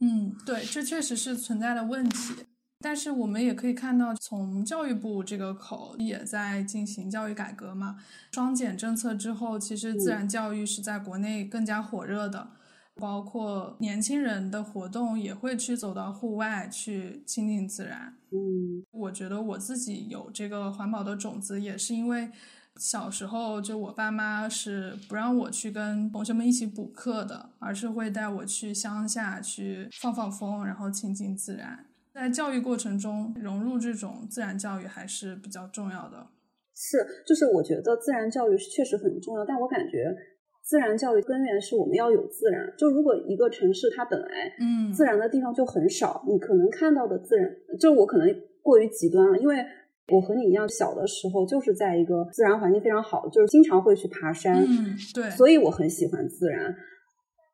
[0.00, 2.34] 嗯，对，这确实是存在的问题。
[2.80, 7.96] 但是我们也可以看到，从教育部这个口也在进行教育改革嘛。
[8.32, 12.50] 双减政策之后，其实自然教育是在国内更加火热的，
[12.96, 18.14] 包括年轻人的活动也会去走到户外去亲近自然。
[18.30, 22.30] 嗯，我觉得我自己有这个环保的种子，也是因为。
[22.78, 31.86] 小时候就我爸妈是不让我去跟同学们一起补课的，而是会带我去乡下去放放风，然后亲近自然。
[32.12, 36.26] 在教育过程中融入这种自然教育还是比较重要的。
[36.74, 40.14] 是，就是我觉得自然教育确实很重要，但我感觉
[40.62, 42.72] 自然教育根源是我们要有自然。
[42.76, 44.28] 就如果一个城市它本来
[44.60, 47.50] 嗯自然的地方就很少，你可能看到的自然，
[47.80, 48.28] 就我可能
[48.62, 49.64] 过于极端了，因为。
[50.08, 56.74] 我和你一样，小的时候就是在一个自然环境非常好，就是经常会去爬山，嗯，对，所以我很喜欢自然。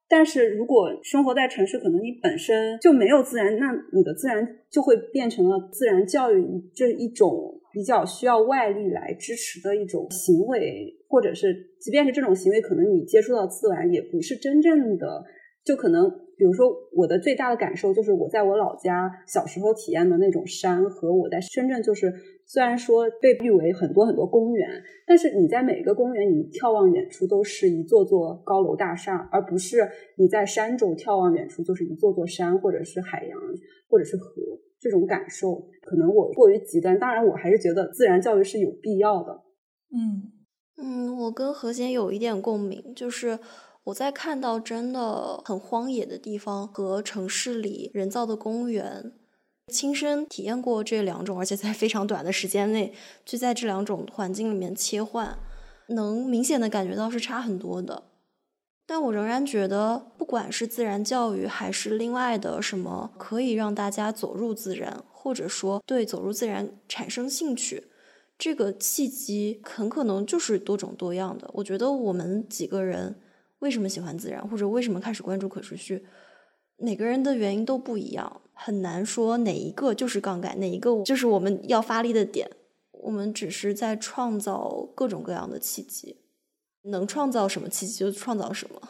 [0.07, 6.45] 但是如果生活在城市，可能你本身就没有自然，那你的自然就会变成了自然教育
[6.75, 15.25] 这一种比较需要外力来支持的一种行为，或者是即便是这种行为，可能你接触到自然也不是真正的，
[15.65, 16.11] 就可能。
[16.35, 22.13] 比如说，我的最大的感受就是我在我老家小时候体验的那种山，和我在深圳就是，
[22.53, 24.69] 虽然说被誉为很多很多公园，
[25.07, 29.89] 但是你在每一个公园，你眺望远处都是一座座高楼大厦，而不是
[30.19, 33.41] 你在山中眺望远处就是一座座山，或者是海洋，
[33.89, 34.27] 或者是河。
[34.79, 39.33] 这种感受可能我过于极端，当然我还是觉得自然教育是有必要的。
[39.95, 40.29] 嗯
[40.77, 43.39] 嗯，我跟何贤有一点共鸣，就是。
[43.85, 49.13] 我在看到真的很荒野的地方和城市里人造的公园，
[49.69, 52.93] 亲身体验过这两种，而且在非常短的时间内
[53.25, 55.39] 就在这两种环境里面切换，
[55.89, 58.05] 能明显的感觉到是差很多的。
[58.87, 67.89] 但我仍然觉得，不管是自然教育还是另外的什么，可以让大家走入自然，或者说对走入自然产生兴趣，
[68.37, 71.49] 这个契机很可能就是多种多样的。
[71.55, 73.17] 我觉得我们几个人。
[73.61, 76.05] 为什么喜欢自然，或者为什么开始关注可持续？
[76.79, 82.51] 每个人的原因都不一样，很难说哪一个就是杠杆，哪一个就是我们要发力的点。
[83.03, 86.19] 我们只是在创造各种各样的契机，
[86.83, 88.81] 能创造什么契机就创造什么。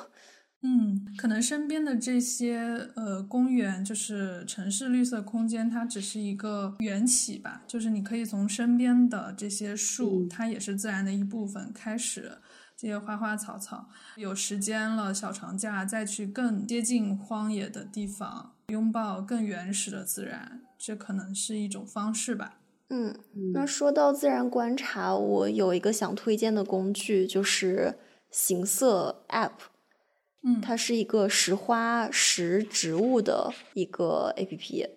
[0.65, 7.65] 嗯，可能身边的这些呃公园，就是城市绿色空间，它只是一个缘起吧。
[7.67, 12.33] 就是你可以从身边的这些树，它也是自然的一部分开始。
[12.77, 22.59] 这些花花草草，有时间了，小长假再去更接近荒野的地方，拥抱更原始的自然，这可能是一种方式吧。
[22.89, 23.15] 嗯，
[23.53, 27.99] 那说到自然观察，我有一个想推荐的工具，就是
[28.31, 29.51] 行色 App，
[30.43, 34.89] 嗯，它是一个识花识植物的一个 APP。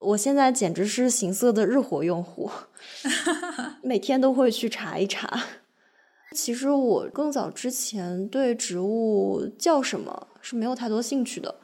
[0.00, 2.50] 我现在简直是行色的日活用户，
[3.80, 5.44] 每天都会去查一查。
[6.32, 11.54] 其实我更早之前对植物叫什么是没有太多兴趣的，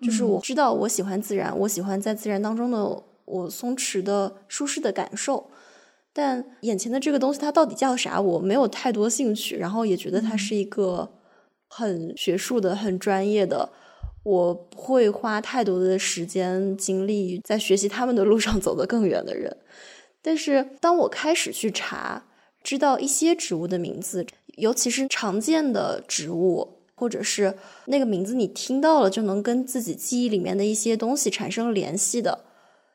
[0.00, 5.50] 就是我知道我喜欢自然，我喜欢在自然当中的我松弛的舒适的感受。
[6.12, 11.08] 但眼前的这个东西它到底叫啥，我没有太多兴趣，然后也觉得它是一个
[11.68, 13.70] 很学术的、很专业的，
[14.24, 19.56] 我不会花太多的时间精力在学习他们的路上走得更远的人。
[20.20, 22.24] 但是当我开始去查，
[22.64, 24.26] 知道一些植物的名字，
[24.56, 32.44] 尤其是常见的植物，或者是那个名字你听到了就能跟自己记忆里面的一些东西产生联系的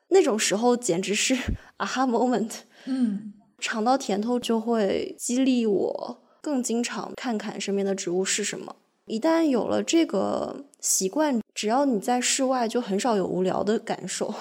[0.09, 1.35] 那种时候，简直是
[1.81, 2.51] aha moment。
[2.85, 8.75] 嗯，尝到甜头就会激励我更经常看看身边的植物是什么。
[9.07, 14.31] 一旦有了这个习惯，只要你在室外，就很少有无聊的感受。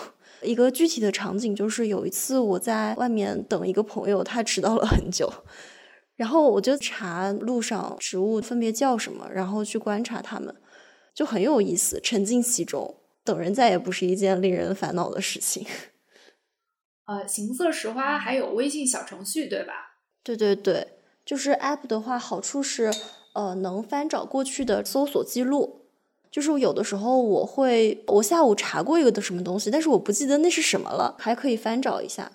[0.42, 5.32] 一个具体的场景就是有一次我在外面等一个朋友，他迟到了很久，
[6.16, 10.54] 然后我就查路上植物分别叫什么，然后去观察它们，
[11.14, 12.96] 就很有意思，沉浸其中。
[13.24, 15.66] 等人再也不是一件令人烦恼的事情。
[17.06, 19.98] 呃，行色识花还有微信小程序，对吧？
[20.22, 22.92] 对对对，就是 App 的话，好处是
[23.34, 25.86] 呃能翻找过去的搜索记录。
[26.30, 32.32] 就是有的时候我会，我下午查过一个的什么东西，但是我不记得那是什么了，还可以翻找一下。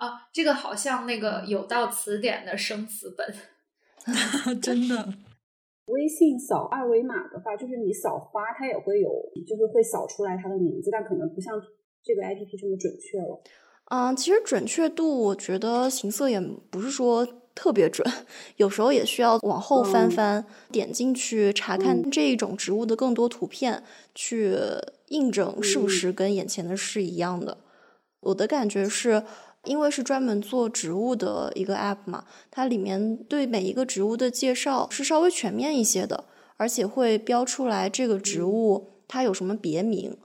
[0.00, 3.34] 啊，这个好像那个有道词典的生词本，
[4.60, 5.12] 真的。
[5.86, 9.10] 微信扫二维码的话，就是你扫花，它也会有，
[9.46, 11.60] 就是会扫出来它的名字，但可能不像
[12.02, 13.42] 这个 APP 这么准确了。
[13.90, 18.08] 嗯，其实准确度我觉得行色也不是说特别准，
[18.56, 23.82] 有时候也需要往后翻翻，点进去查看这一种植物的更多图片，
[24.14, 24.54] 去
[25.08, 27.58] 印证是不是跟眼前的是一样的。
[28.20, 29.24] 我的感觉是，
[29.64, 36.24] 因为是专门做植物的一个 app 嘛，它里面对每一个植物的介绍是稍微全面一些的，
[36.56, 40.16] 而且会标出来这个植物它有什么别名。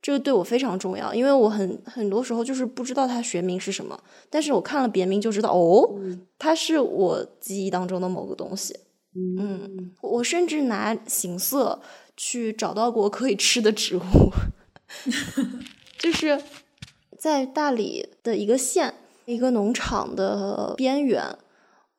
[0.00, 3.96] 这个对我非常重要，因为我很很多时候就是不知道它学名是什么，
[4.28, 5.94] 但是我看了别名就知道，哦，
[6.38, 8.76] 它是我记忆当中的某个东西。
[9.14, 11.80] 嗯，我甚至拿形色
[12.16, 14.00] 去找到过可以吃的植物，
[16.00, 16.36] 就是
[17.22, 18.94] 在大理的一个县，
[19.26, 21.38] 一个农场的边缘，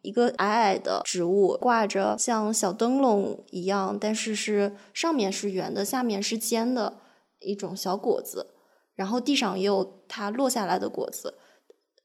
[0.01, 6.95] 一个矮矮的植物挂着像小灯笼一样，但是是上面是圆的，下面是尖的。
[7.39, 8.47] 一种小果子，
[8.95, 11.35] 然后地上也有它落下来的果子，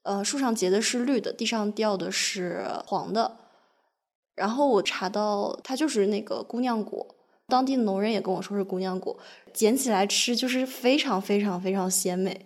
[0.03, 3.35] 呃，树上结的是绿的，地上掉的是黄的。
[4.35, 7.05] 然后我查到它就是那个姑娘果，
[7.47, 9.17] 当地的农人也跟我说是姑娘果，
[9.53, 12.45] 捡起来吃就是非常非常非常鲜美。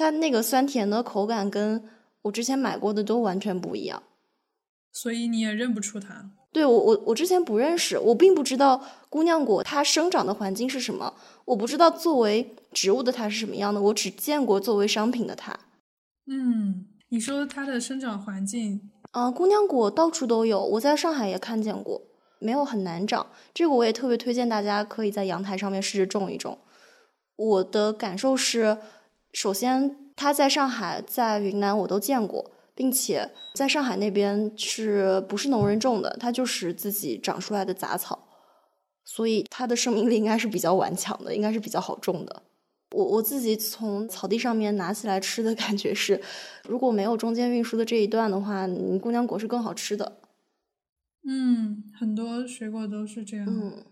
[0.00, 1.84] 它那个酸甜的口感跟
[2.22, 4.02] 我之前买过的都完全不一样，
[4.90, 6.30] 所以你也认不出它。
[6.50, 15.56] 对我，我我之前不认识，我并不知道姑娘果它生长的环境是什么，我不知道作为植物的它是什么样的，我只见过作为商品的它。
[16.26, 18.90] 嗯，你说它的生长环境？
[19.12, 22.02] 啊，姑娘果到处都有，我在上海也看见过，
[22.40, 23.26] 没有很难长。
[23.54, 26.58] 这个我也特别推荐大家可以在阳台上面试着种一种。
[27.36, 28.76] 我的感受是，
[29.32, 32.50] 首先它在上海、在云南我都见过。
[32.72, 36.16] 并且在上海那边是不是农人种的？
[36.18, 38.26] 它就是自己长出来的杂草，
[39.04, 42.42] 所以它的生命力应该是比较顽强的，应该是比较好种的。
[42.92, 46.22] 我我自己从草地上面拿起来吃的感觉是，
[46.66, 48.66] 如果没有中间运输的这一段的话，
[49.02, 50.16] 姑娘果是更好吃的。
[51.28, 53.46] 嗯，很多水果都是这样。
[53.46, 53.84] 嗯，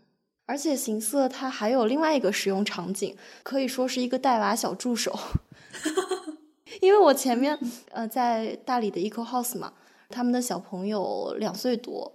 [0.48, 5.14] 而且行色它还有另外一个使用场景，可以说是一个带娃小助手。
[6.80, 7.58] 因为我前面
[7.90, 9.74] 呃在大理的 Eco House 嘛，
[10.08, 12.10] 他们的小朋友两岁多，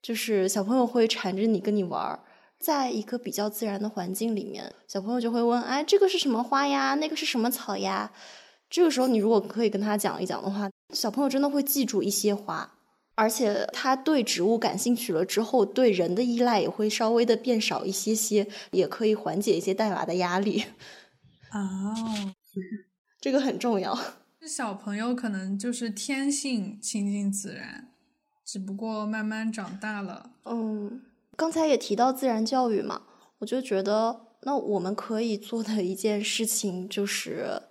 [0.00, 2.20] 就是小朋友会缠着你跟你玩儿，
[2.58, 6.94] 在一个比较自然的环境里面，小朋友就会问，哎，这个是什么花呀？
[6.94, 8.10] 那个是什么草呀？
[8.70, 12.77] 这个时候你如果可以跟他讲一讲的话，小朋友真的会记住一些花，
[13.18, 20.64] 而且他对植物感兴趣了之后，对人的依赖也会稍微的变少一些些，也可以缓解一些带娃的压力。
[21.52, 22.32] 哦。
[23.20, 23.98] 这个很重要。
[24.46, 27.88] 小朋友可能就是天性亲近自然，
[28.46, 30.30] 只不过慢慢长大了。
[30.44, 31.02] 嗯，
[31.36, 33.02] 刚才也提到自然教育嘛，
[33.38, 37.62] 我就觉得那我们可以做的一件事情就是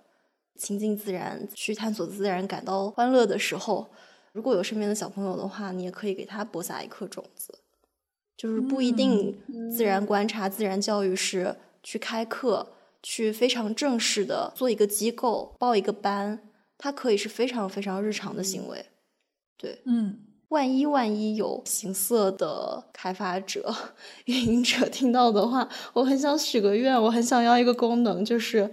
[0.58, 3.90] 亲近自然，去探索自然，感到欢乐的时候，
[4.32, 7.58] 如果有身边的小朋友的话，你也可以给他播撒一颗种子，
[8.36, 9.36] 就是不一定
[9.74, 12.68] 自然观察、自然教育是去开课，
[13.02, 16.40] 去非常正式的做一个机构、报一个班，
[16.76, 18.86] 它可以是非常非常日常的行为。
[19.56, 20.20] 对，嗯，
[20.50, 23.74] 万一万一有行色的开发者、
[24.26, 28.70] 运营者听到的话，我很想许个愿，我很想要一个功能，就是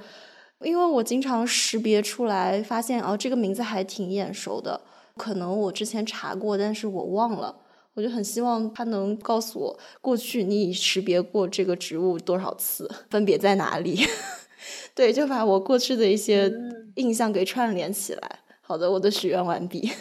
[0.62, 4.80] 因为我经常识别出来，发现哦，这个名字还挺眼熟的。
[5.16, 7.56] 可能我之前查过，但是我忘了，
[7.94, 14.00] 我就很希望他能告诉我，过去你已识别过这个植物多少次，分别在哪里？
[14.94, 16.52] 对，就把我过去的一些
[16.96, 18.40] 印象给串联起来。
[18.62, 19.92] 好的，我的许愿完毕。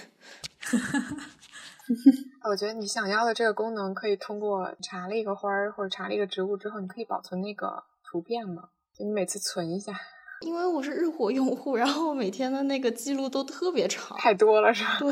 [2.48, 8.70] 我觉得你想要的这个功能，可以通过查了一个花儿或者查了一个植物之后，你可以保存那个图片嘛？
[8.96, 9.92] 就你每次存一下。
[10.44, 14.98] 因为我是日活用户，然后每天的那个记录都特别长，太多了是吧？
[15.00, 15.10] 对，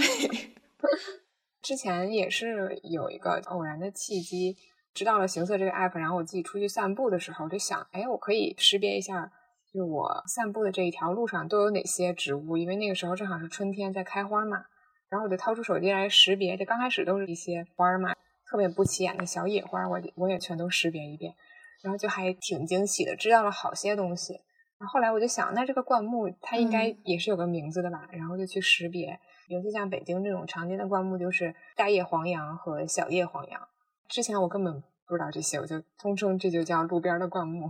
[1.62, 4.58] 之前也是有一个偶然的契机，
[4.92, 9.32] 知道了行色这个 app，然后我自己出去散步的时候，我就想，哎，我可以识别一下，
[9.72, 14.66] 就我散步的这一条路上都有哪些植物，因为那个时候正好是春天在开花嘛，
[15.08, 18.14] 然后我就掏出手机来识别，就刚开始都是一些花嘛，
[18.44, 21.34] 特别不起眼的小野花，我我也全都识别一遍，
[21.82, 24.42] 然后就还挺惊喜的，知道了好些东西。
[24.86, 28.08] 后来我就想，那这个灌木它应该也是有个名字的吧？
[28.12, 29.18] 然后就去识别，
[29.48, 33.68] 尤其像北京这种常见的灌木，就是大叶黄杨和小叶黄杨。
[34.08, 37.68] 之前我根本不知道这些，我就通称这就叫路边的灌木。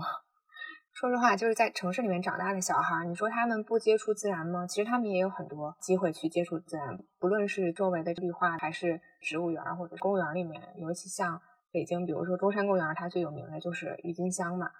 [0.94, 4.66] 说实话，就是在城市里面长大的小孩，你说他们不接触自然吗？
[4.66, 10.62] 其实他们也有很多机会去接触自然，不论是周围的绿化，还是植物园或者公园里面。
[10.76, 11.40] 尤其像
[11.70, 14.70] 北京，比如说中山公园，它最有名的就是郁金香嘛。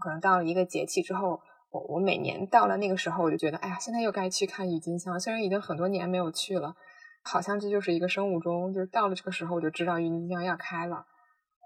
[0.00, 1.40] 可能到了一个节气之后。
[1.70, 5.20] 我我每年到了那个时候，我就觉得，哎呀，现在又该去看郁金香。
[5.20, 6.74] 虽然已经很多年没有去了，
[7.22, 11.04] 好像这就是一个生物钟，就是到了这个时候，我就知道郁金香要开了。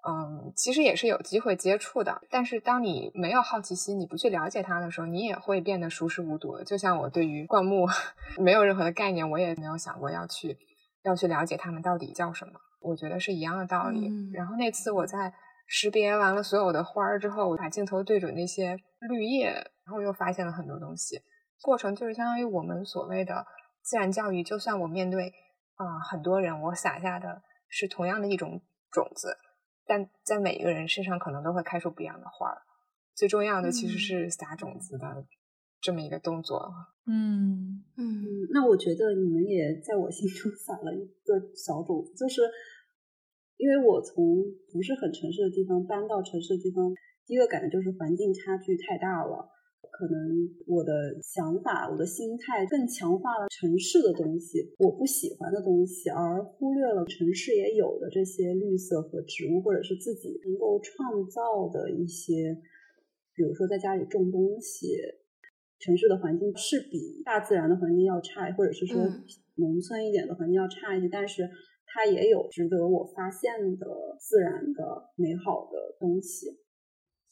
[0.09, 6.63] 嗯，其实也是有机会接触的，但是当你没有好奇心，你不去了解它的时候，你也会变得熟视无睹。
[6.65, 7.87] 就像我对于灌木
[8.43, 10.59] 没有任何的概念，我也没有想过要去
[11.05, 12.53] 要去了解它们到底叫什么。
[12.81, 14.11] 我觉得是一样的道理。
[14.33, 15.33] 然后那次我在。
[15.75, 18.77] 识别完了所有的花儿之后，我把镜头对准那些
[19.09, 21.21] 绿叶，然后又发现了很多东西。
[21.63, 23.47] 过程就是相当于我们所谓的
[23.83, 24.43] 自然教育。
[24.43, 25.33] 就算我面对
[25.75, 28.61] 啊很多人，我撒下的是同样的一种
[28.91, 29.37] 种子，
[29.87, 32.63] 但在每一个人身上可能都会开出不一样的花儿。
[33.15, 35.27] 最重要的其实是撒种子的
[35.81, 36.73] 这么一个动作。
[37.07, 42.43] 嗯嗯，那我觉得你们也在我心中 撒了一个小种子，就是。
[43.59, 46.91] 因为我从不是很城市的地方搬到城市的地方，
[47.25, 49.49] 第一个感觉就是环境差距太大了。
[49.91, 62.57] 可能我的想法、我的心态更强化了城市的东西，我不喜欢的东西，而忽略了城市也有的这些绿色和植物，或者是自己能够创造的一些，
[63.35, 64.97] 比如说在家里种东西。
[65.79, 69.03] 城市的环境是比大自然的环境要差，或者是说
[69.57, 71.51] 农村一点的环境要差一些，但是。
[71.95, 73.87] 它也有值得我发现的
[74.19, 76.47] 自然的美好的东西。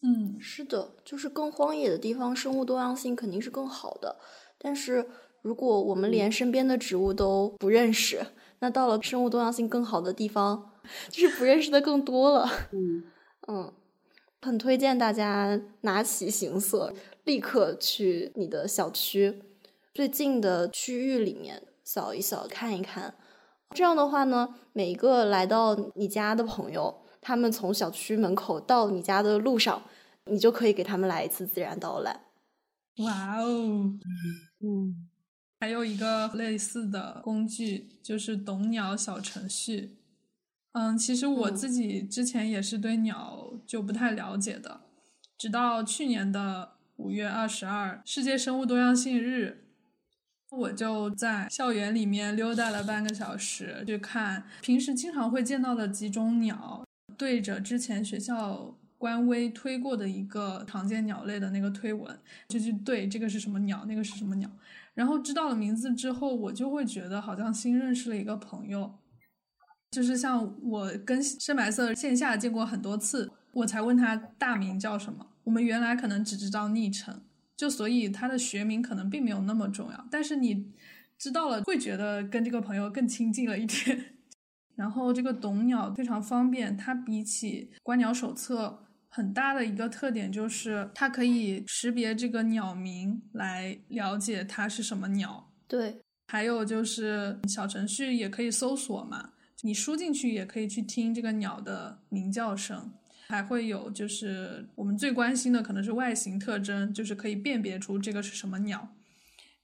[0.03, 4.17] 嗯，是的，就是更荒野的地方，生物多样性肯定是更好的。
[4.59, 5.07] 但是
[5.43, 8.27] 如果我们连身边的植物都不认识，
[8.61, 10.73] 那到了生物多样性更好的地方，
[11.11, 12.49] 就是不认识的更多了。
[12.73, 13.05] 嗯
[13.49, 13.73] 嗯，
[14.41, 16.93] 很推荐大家拿起行色，
[17.25, 19.43] 立刻去你的小区
[19.93, 23.15] 最近的区域里面扫一扫，看一看。
[23.75, 29.83] 这样的话呢，每一个来到你家的朋友，他们从小区门口到你家的路上，
[30.27, 32.21] 你就可以给他们来一次自然导览。
[32.99, 33.99] 哇哦，
[34.61, 35.09] 嗯，
[35.59, 39.97] 还有一个类似的工具就是懂鸟小程序。
[40.73, 44.83] 嗯，其实我自己之前也是对鸟就不太了解的，
[45.37, 49.65] 直到去年的五月二十二，世界生物多样性日。
[50.51, 56.85] 我就在校园里面溜达了半个小时，去看平时经常会见到的几种鸟，
[57.21, 62.19] 对着之前学校官微推过的一个常见鸟类的那个推文，
[62.49, 64.51] 就去对这个是什么鸟，那个是什么鸟，
[64.95, 68.95] 然后知道了名字之后，我就会觉得好像新认识了一个朋友，
[69.91, 77.21] 就是像我跟深白色线下见过很多次，我才问他大名叫什么，我们原来可能只知道昵称。
[77.55, 80.73] 就所以他的学名可能并没有那么重要，但是你
[81.19, 84.15] 知道了会觉得跟这个朋友更亲近了一点。
[84.81, 95.53] 然后这个懂鸟非常方便，它比起观鸟手册很大的一个特点就是它可以识别这个鸟名来了解它是什么鸟。
[95.69, 102.91] 对，还有就是小程序也可以搜索嘛，你输进去也可以去听这个鸟的鸣叫声。
[103.29, 108.89] 还会有就是我们最关心的可能是外形特征，就是可以辨别出这个是什么鸟。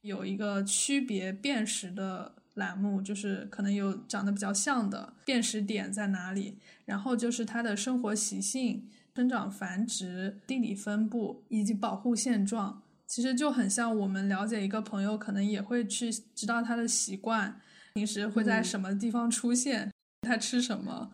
[0.03, 6.59] 有一个区别辨识的栏目，就是可能有长得比较像的辨识点在哪里。
[6.85, 17.61] 然后就是它的生活习性、生长繁殖、地理分布以及保护现状，其实就很像我们了解一个朋友，可能也会去知道他的习惯，
[17.95, 19.91] 平时会在什么地方出现，
[20.23, 21.13] 他吃什么，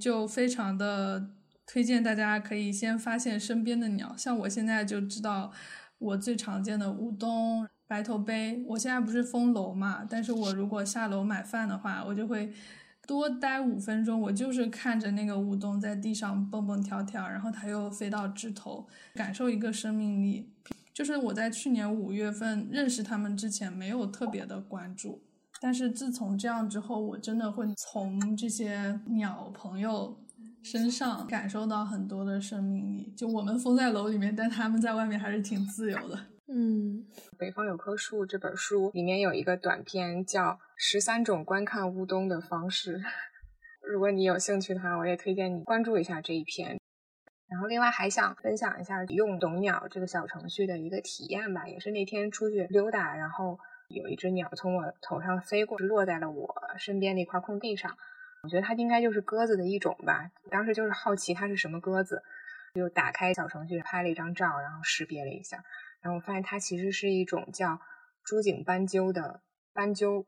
[0.00, 1.30] 就非常的。
[1.64, 5.50] 推荐大家可以先发现身边的鸟，像我现在就知道
[5.98, 8.64] 我最常见的乌冬、白头杯。
[8.68, 12.52] 我现在不是封楼嘛，但是我如果下楼买饭的话，我就会
[13.06, 20.50] 多待五分钟，我就是看着那个乌冬在地上蹦蹦跳跳，然后它又飞到枝头，感受一个生命力。
[20.94, 25.22] 就是我在去年五月份认识他们之前没有特别的关注，
[25.60, 30.18] 但是自从这样之后，我真的会从这些鸟朋友。
[30.64, 36.16] 身上感受到很多的生命力，就我们封在楼里面，但他们在外面还是挺自由的。
[36.54, 37.06] 嗯，
[37.38, 42.98] 北方有棵树这本书里面有一个短片叫《十三种观看乌冬的方式》，
[43.90, 46.76] 如果你有兴趣的话，我也推荐你关注一下这一篇。
[47.48, 57.96] 然后另外还想分享一下用懂鸟这个小程序的一个体验吧，也是那天出去溜达，然后有一只鸟从我头上飞过，落在了我身边的一块空地上。
[58.42, 62.22] 我觉得它应该就是鸽子的一种吧，当时就是好奇它是什么鸽子，
[62.74, 65.62] 就打开小程序拍了一张照，然后识别了一下，
[66.02, 67.80] 然后我发现它其实是一种叫
[68.24, 69.40] 朱颈斑鸠的
[69.72, 70.26] 斑鸠。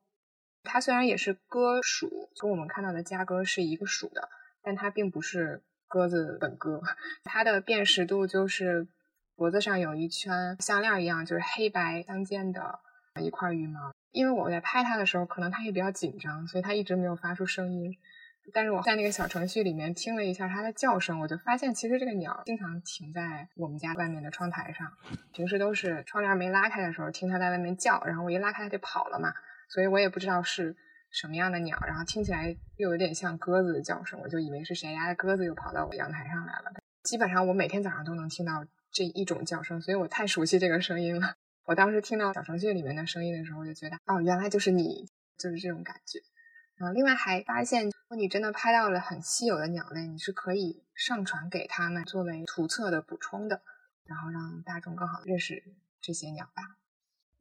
[0.62, 4.30] 它虽然也是鸽属，跟我们看到的家鸽是一个属的，
[4.62, 6.80] 但它并不是鸽子本鸽。
[7.24, 8.88] 它的辨识度就是
[9.36, 12.80] 脖子上有一圈项链一样，就是黑白相间的
[13.20, 13.92] 一块羽毛。
[14.10, 17.98] 因为我在拍它的时候，可能它也比较紧张，所以它一直没有发出声音。
[18.52, 24.92] 但是我在那个小程序里面听了一下它的叫声，我就发现其实这个鸟经常停在我们家外面的窗台上，
[25.32, 29.32] 平时都是窗帘没拉开的时候听它在外面叫，然后我一拉开它就跑了嘛，
[29.68, 30.76] 所以我也不知道是
[31.10, 36.72] 什么样的鸟，然后听起来又有点像鸽子的叫声，我就以为是谁家的鸽子又跑到我阳台上来了。
[37.02, 41.34] 基本上我每天早上都能听到这一种叫声，所以我太熟悉这个声音了。
[41.64, 46.20] 我当时听到小程序里面的声音的时候，我就觉得哦，原来就是你，就是这种感觉。
[46.76, 53.62] 然后另外还发现，如果你真的拍到了很稀有的鸟类，你是可以上传给他们作为图册的补充的，
[54.04, 55.62] 然后让大众更好认识
[56.00, 56.76] 这些鸟吧。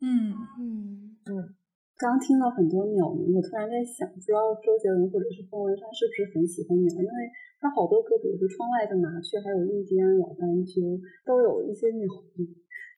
[0.01, 1.55] 嗯嗯嗯。
[1.95, 6.89] 刚听了很多鸟鸣，我突然在想，不知道周杰伦或者是方文山是不是很喜欢鸟？
[6.95, 7.31] 因为
[7.61, 10.81] 他好多歌，比如说《窗外的麻雀》，还有《印第安老斑鸠》，
[11.23, 12.05] 都有一些鸟
[12.36, 12.49] 鸣。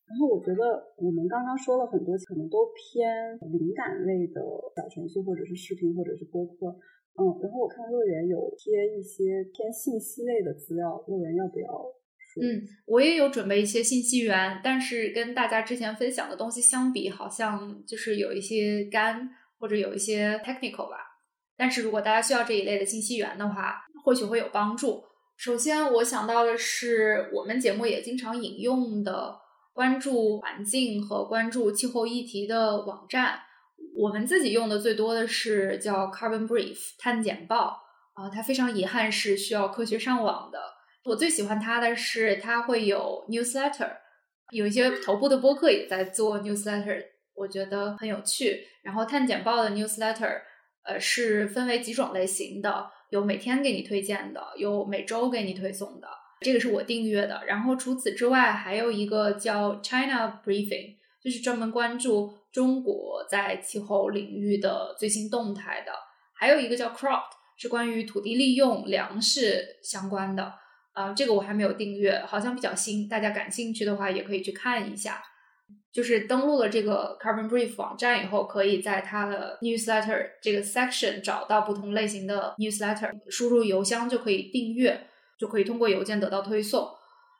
[0.08, 0.62] 然后我觉得
[0.98, 3.10] 我们刚刚说了很多，可能都偏
[3.52, 4.40] 灵感类的
[4.76, 6.68] 小程序，或者是视频，或者是播客。
[7.18, 11.68] 嗯，然后我看乐园有贴一些偏信息类的资料，乐园要不要？
[12.40, 19.28] 嗯，我也有准备一些信息源，但是跟大家之前分享的东西相比，好像就是有一些干，
[19.58, 20.98] 或者有一些 technical 吧。
[21.58, 25.02] 但是如果大家需要这一类的信息源的话，或许会有帮助。
[25.38, 29.45] 首先我想到的是，我们节目也经常引用的。
[29.76, 33.42] 关注环境和关注气候议题的网站，
[33.94, 40.58] 我们自己用的最多的是叫 Carbon Brief 碳简报啊，它非常遗憾是需要科学上网的。
[41.04, 43.92] 我最喜欢它的是它会有 newsletter，
[44.52, 48.66] 有一些头部的播客也在做 newsletter，我觉得很有趣。
[48.82, 50.40] 然后碳简报的 newsletter，
[50.84, 56.08] 呃，是分为几种类型的，有每天给你推荐的，有每周给你推送的。
[56.42, 65.92] 这个是我订阅的，然后除此之外还有一个叫 China Briefing，就是专门关注中国在气候领域的最新动态的。
[66.34, 67.24] 还有一个叫 Crop，
[67.58, 70.54] 是关于土地利用、粮食相关的。
[70.94, 75.22] 啊，这个我还没有订阅，好像比较新，大家感兴趣的话也可以去看一下。
[75.92, 85.08] 就是登录了这个 Carbon Brief 网站以后，可以在它的 Newsletter 这个 section 找到不同类型的 Newsletter，输入邮箱就可以订阅。
[85.38, 86.90] 就可以通过邮件得到推送，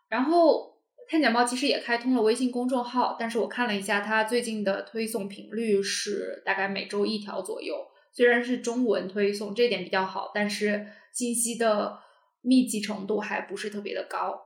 [0.10, 0.74] 然后
[1.08, 7.76] 探简报其实也开通了微信公众号，但是我看了一下，它最近的推送频率是大概每周一条左右，
[8.12, 12.00] 虽然是中文推送，这点比较好，但是信息的
[12.42, 14.42] 密集程度还不是特别的高。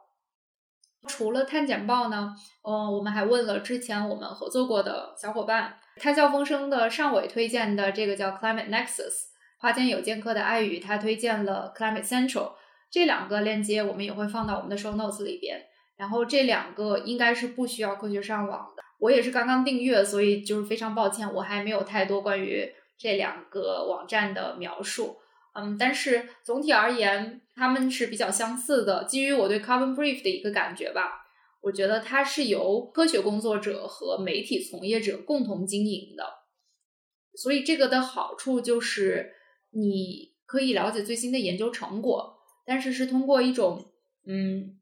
[1.08, 9.14] 除了碳简报呢，嗯，我们还问了之前我们合作过的小伙伴，谈笑风生的尚伟推荐的这个叫 Climate Nexus，
[9.58, 12.52] 花间有剑客的爱语他推荐了 Climate Central。
[12.92, 15.66] 这两个链接我们也会放到我们的 show notes 里边，
[15.96, 25.18] 然后这两个应该是不需要科学上网的，我也是刚刚订阅，所以就是非常抱歉，我还没有太多关于这两个网站的描述。
[25.54, 29.04] 嗯，但是总体而言，他们是比较相似的。
[29.06, 31.26] 基于我对 Carbon Brief 的一个感觉吧，
[31.62, 36.24] 我觉得它是由科学工作者和媒体从业者共同经营的。
[37.36, 39.34] 所以这个的好处就是
[39.72, 42.39] 你可以了解最新的研究成果，
[42.70, 43.92] 但是是通过一种
[44.26, 44.78] 嗯。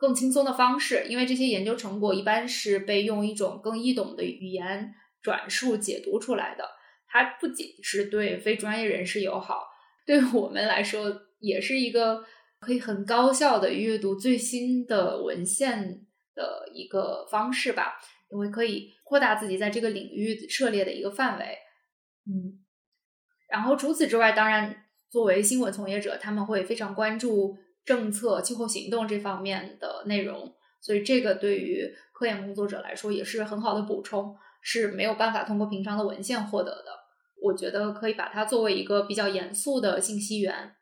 [0.00, 6.64] 更轻松的方式，因为这些研究成果一般是被用一种更易懂的语言转述解读出来的。
[7.06, 9.68] 它不仅是对非专业人士友好，
[10.06, 12.24] 对我们来说也是一个
[12.60, 18.00] 可以很高效的阅读最新的文献的一个方式吧。
[18.30, 21.58] 因为可以扩大自己在这个领域涉猎的一个范围。
[22.24, 22.64] 嗯，
[23.50, 27.56] 然后除此之外，当然作为新闻从业者，他们会非常关注。
[27.82, 31.82] 政策、气候行动这方面的内容，所以这个对于
[32.12, 36.86] 科研工作者来说也是很好的补充，是没有办法通过平常的文献获得的。
[37.42, 40.72] 我觉得可以把它作为一个比较严肃的信息源。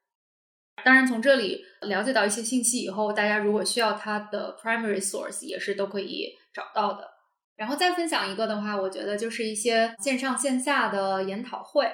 [0.84, 7.08] 当然，从这里了解到一些信息以后，大家如果需要它的 primary source，也是都可以找到的。
[7.54, 11.88] 然后再分享一个的话，我觉得就是一些线上线下的研讨会。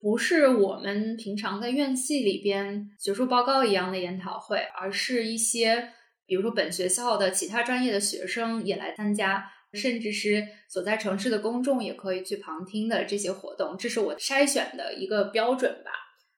[0.00, 5.90] 不是我们平常在院系里边学术报告一样的研讨会，而是一些
[6.24, 13.76] 比如说本学校的其他专业的学生也来参加，甚至是所在城市的公众也可以去旁听的这些活动。
[13.76, 15.90] 这是我筛选的一个标准吧。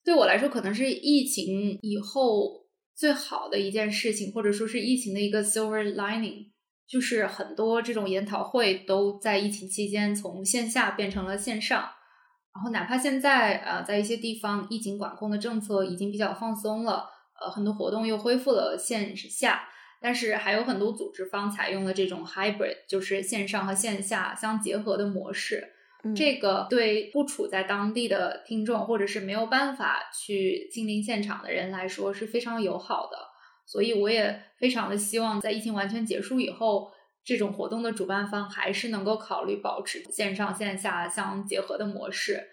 [0.03, 6.47] 对我来说，可能是疫情以后最好的一件事情，或者说是疫情的一个 silver lining，
[6.89, 11.91] 就是很多这种研讨会都在疫情期间从线下变成了线上。
[12.53, 17.09] 然后，哪怕现在呃，在一些地方疫情管控的政策已经比较放松了，
[17.41, 19.69] 呃，很多活动又恢复了线下，
[20.03, 25.75] 但是还有很多组织方采用了这种 hybrid，就是线上和线下相结合的模式。
[26.17, 33.17] 这个对不处在当地的听众，或者是没有办法去亲临现场的人来说是非常友好的。
[33.65, 36.91] 所以，我也非常的希望在疫情完全结束以后。
[37.31, 42.45] 这种活动的主办方还是能够考虑保持线上线下相结合的模式，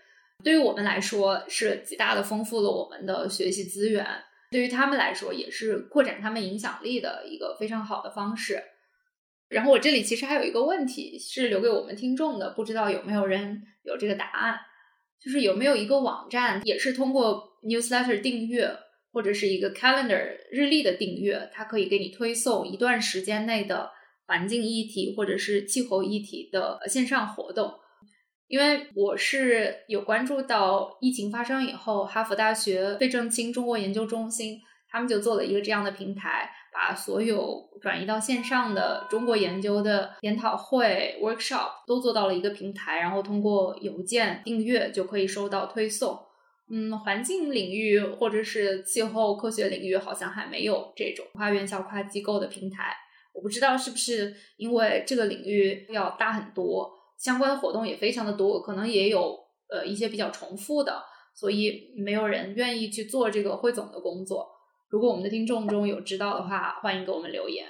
[0.43, 4.05] 对于我们来说是极大的丰富了我们的学习资源，
[4.51, 8.61] 对于他们来说也是扩展他们影响力的一个非常好的方式。
[9.49, 14.59] 然后我这里其实还有一个问题是留给我们听众的，不知道有没有人有这个答案，
[15.19, 18.69] 就是有没有一个网站也是通过 newsletter 订阅
[19.11, 23.96] 或者是一个 calendar 日历的订阅，它可以给你推送一段时间内的。
[24.27, 27.73] 环境议题或者是气候议题的线上活动，
[28.47, 34.59] 因为我是有关注到疫情发生以后，哈佛大学费正清中国研究中心
[34.89, 46.19] 他们就做了一个这样的平台，把所有转移到线上的中国研究的研讨会 workshop 都做到了一个平台，然后通过邮件订阅就可以收到推送。
[46.69, 52.93] 嗯，环境领域或者是气候科学领域好像还没有这种跨院校、跨机构的平台。
[53.37, 59.37] 我不知道是不是因为这个领域要大很多，相关的活动也非常的多，可能也有
[59.69, 61.03] 呃一些比较重复的，
[61.35, 64.47] 所以没有人愿意去做这个汇总的工作。
[64.89, 67.67] 如果我们的听众中有知道的话，欢迎给我们留言。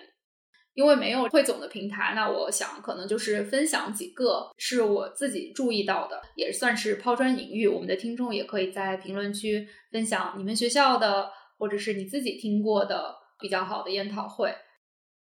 [0.73, 7.67] 因为没有汇总的平台，那我想可能就是分享几个是我自己注意到的，也算是抛砖引玉。
[7.67, 14.53] 我们的听众也可以在评论区分享你们学校的，或者是你自己听过的比较好的研讨会。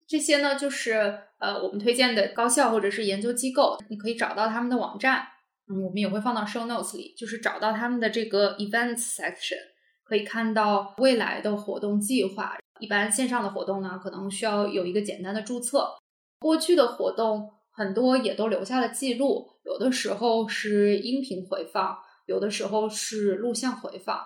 [0.06, 5.26] 这些呢，就是呃，我们推荐的高校或者是研究机构，你可以找到他们的网站，
[5.68, 9.56] 嗯，我们也会放到 show notes 里，就是找到他们的这个 events section，
[10.04, 12.56] 可以看到未来的活动计划。
[12.80, 15.88] 一般线上的活动呢，可能需要有一个简单的注册。
[16.38, 21.96] 过去的活动很多也都留下了记录，有的时候是音频回放，
[22.26, 24.20] 有的时候是录像回放。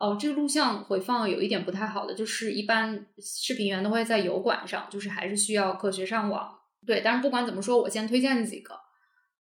[0.00, 6.50] 哦，这个录像回放有一点不太好的，就是一般视频源都会在油管上，就是还是需要科学上网。
[6.86, 8.74] 对，但是不管怎么说，我先推荐几个。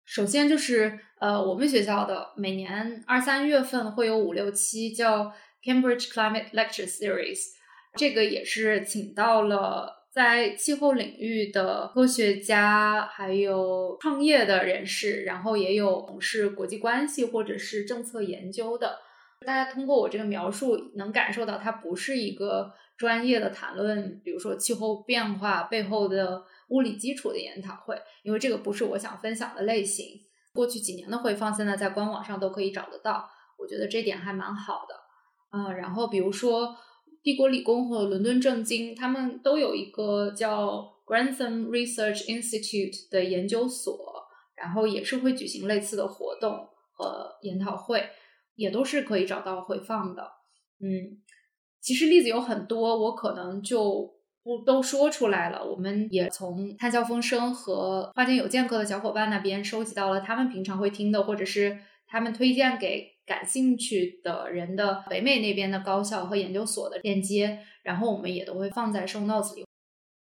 [0.05, 5.32] 首先就是呃，我们学校的每年二三月份会有五六期叫
[5.62, 7.39] Cambridge Climate Lecture Series，
[7.97, 18.98] 这个也是请到了在气候领域的科学家，还有创业的人士，然后也有从事国际关系或者是政策研究的。
[19.43, 30.06] 大家通过我这个描述，能感受到它不是一个专业的谈论，比如说气候变化背后的物理基础的研讨会，因为这个不是我想分享的类型。
[30.55, 33.28] 过去几年的回放，现在在官网上都可以找得到，
[33.59, 34.94] 我觉得这点还蛮好的。
[35.51, 36.77] 嗯，然后比如说
[37.23, 44.24] 帝国理工和伦敦政经，他们都有一个叫 Grantham Research Institute 的研究所，
[44.55, 48.10] 然后也是会举行类似的活动和研讨会，
[48.54, 50.22] 也都是可以找到回放的。
[50.80, 51.22] 嗯，
[51.80, 55.64] 其实例子有很多，我可能就不都说出来了。
[55.64, 69.64] 我们也从探校风声和花间有剑客的小伙伴那边收集到了他们平常会听的，或者是他们推荐给感兴趣的人的北美那边的高校和研究所的链接，然后我们也都会放在 show notes 里。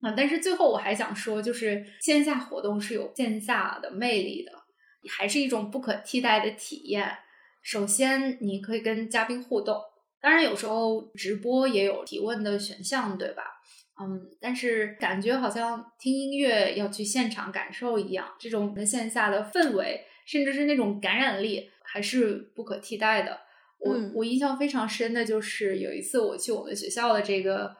[0.01, 4.51] 啊，但是最后我还想说，就是线下活动是有线下的魅力的，
[5.09, 7.17] 还是一种不可替代的体验。
[7.61, 9.79] 首先，你可以跟嘉宾互动，
[10.19, 13.43] 当然有时候直播也有提问的选项，对吧？
[14.01, 23.39] 嗯，但是感觉好像听音乐要去现场感受一样，这种线下的氛围，甚至是那种感染力，还是不可替代的。
[23.79, 27.75] 我我印象非常深的就是有一次我去我们学校的这个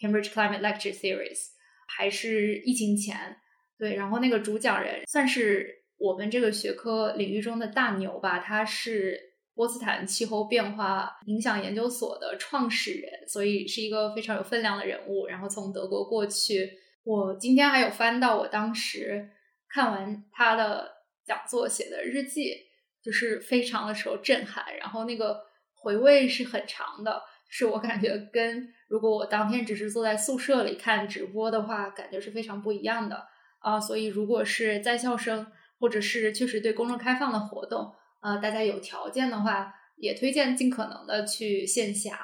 [0.00, 1.56] Cambridge Climate Lecture Series。
[1.88, 3.36] 还是疫情前，
[3.78, 9.18] 对，然后那个主讲人算是我们这个学科领域中的大牛吧，他是
[9.54, 15.26] 波茨坦气候变化影响研究所的创始人，所以是一个非常有分量的人物。
[15.26, 16.70] 然后从德国过去，
[17.04, 19.30] 我今天还有翻到我当时
[19.68, 20.86] 看完他的
[21.24, 22.54] 讲座写的日记，
[23.02, 25.40] 就是非常的受震撼，然后那个
[25.72, 27.22] 回味是很长的。
[27.48, 33.24] 是我感觉跟如果我当天只是坐在宿舍里看直播的话，感觉是非常不一样的
[33.60, 33.80] 啊。
[33.80, 35.46] 所以如果是在校生，
[35.78, 42.18] 或者是确实对公众开放的活动，啊，大家有条件的话，也推荐尽可能的去线下。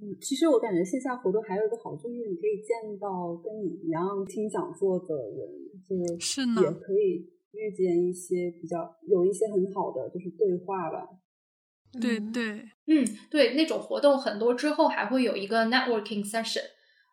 [0.00, 5.48] 嗯，其实我感觉线下活动还有一个好处，就是你可以见到跟你一样听讲座的人，
[5.84, 11.08] 就是也可以遇见一些比较有一些很好的就是对话吧。
[12.00, 16.62] 对对，嗯，对，那种活动很多之后还会有一个 networking session，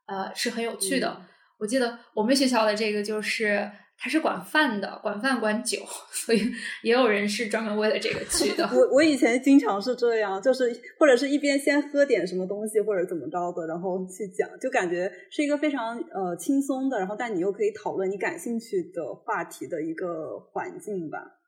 [0.06, 1.22] 呃，是很有趣的。
[1.58, 5.80] 我记得我们学校的这个就是它是管饭的，管饭管酒，
[6.12, 6.40] 所以
[6.84, 8.70] 也有人是专门为了这个去的。
[8.74, 10.70] 我我以前经常是这样，就是
[11.00, 21.40] 或者是一边先喝点什么东西或者怎么着的，然后去讲，就感觉是一个非常呃轻松的，然后但你又可以讨论你感兴趣的话题的一个环境吧。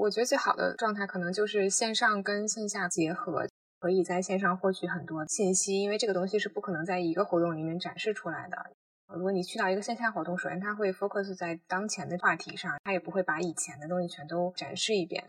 [0.00, 3.46] 我觉得最好的状态可能就是线上跟线下结合，
[3.78, 8.56] 可以在线上获取很多信息，因为这个东西是不可能在一个活动里面展示出来的。
[9.12, 15.22] 如果你去到一个线下活动，首先它会 focus 在当前的话题上，它也不会把以前的东西全都展示一遍。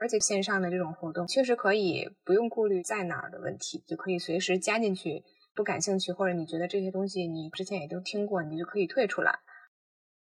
[0.00, 5.22] 而且线上的这种活动确实可以不用顾虑在哪儿的问题，就可以随时加进去。
[5.54, 9.38] 不感兴趣或者你觉得这些东西你之前也都听过，你就可以退出来。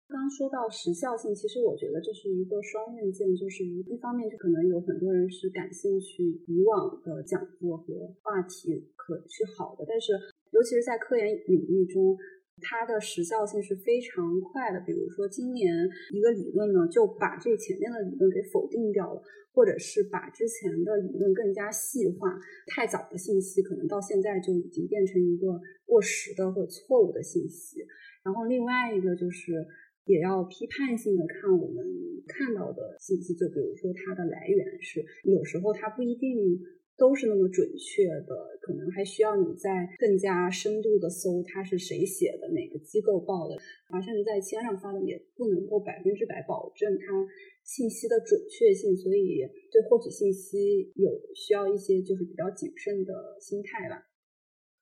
[0.07, 7.85] 刚说到时效性，其实我觉得这是一个双刃剑，就是一方面就可能有很多人是感兴趣以往的讲座和
[8.21, 10.11] 话题，可是好的，但是
[10.51, 12.17] 尤其是在科研领域中，
[12.59, 14.79] 它的时效性是非常快的。
[14.85, 19.21] 比如说今年一个理论呢，就把这前面的理论给否定掉了，
[19.53, 27.85] 或者是把之前的理论更加细化，太早的信息可能到现在就已经变成一个过时的或者错误的信息。
[28.23, 29.65] 然后另外一个就是。
[30.05, 31.85] 也要批判性的看我们
[32.27, 36.59] 看到的信息，就比如说它的来源是，有时候它不一定
[37.01, 38.29] 都是那么准确的，
[38.61, 43.57] 可能还需要你在更加深度的搜它是谁写的，哪个机构报的，
[43.89, 47.25] 啊，甚至在签上发的也不能够百分之百保证它
[47.63, 49.41] 信息的准确性，所以
[49.71, 54.05] 对获取信息有需要一些就是比较谨慎的心态吧。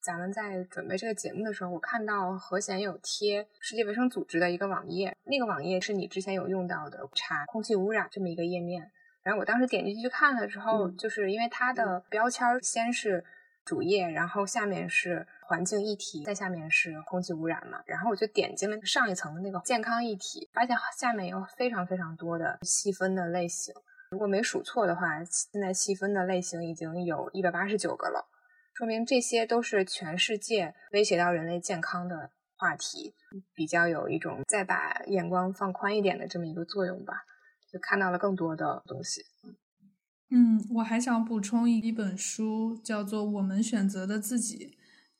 [0.04, 8.92] 咱们在准备这个节目的时候，我看到何贤有贴世界卫生组织的一个网页，那个网页是你之前有用到的查空气污染这么一个页面。
[9.24, 13.24] 然后我当时点进去看了之后，就是因为它的标签先是
[13.66, 17.82] 主页，然后下面是环境议题，再下面是空气污染嘛。
[17.86, 23.74] 然后我就点进了上一层的那个健康议题，发现下面有非常非常多的细分的类型。
[24.12, 28.28] 如果没数错的话，现在细分的类型已经有一百八十九个了。
[28.74, 33.14] 说明这些都是全世界威胁到人类健康的话题，
[33.54, 37.26] 比较有一种再把眼光放宽一点的这么一个作用吧，
[37.72, 39.26] 就看到了更多的东西。
[40.30, 44.58] 嗯，我还想补充一一本书，叫做《我们选择的自己》。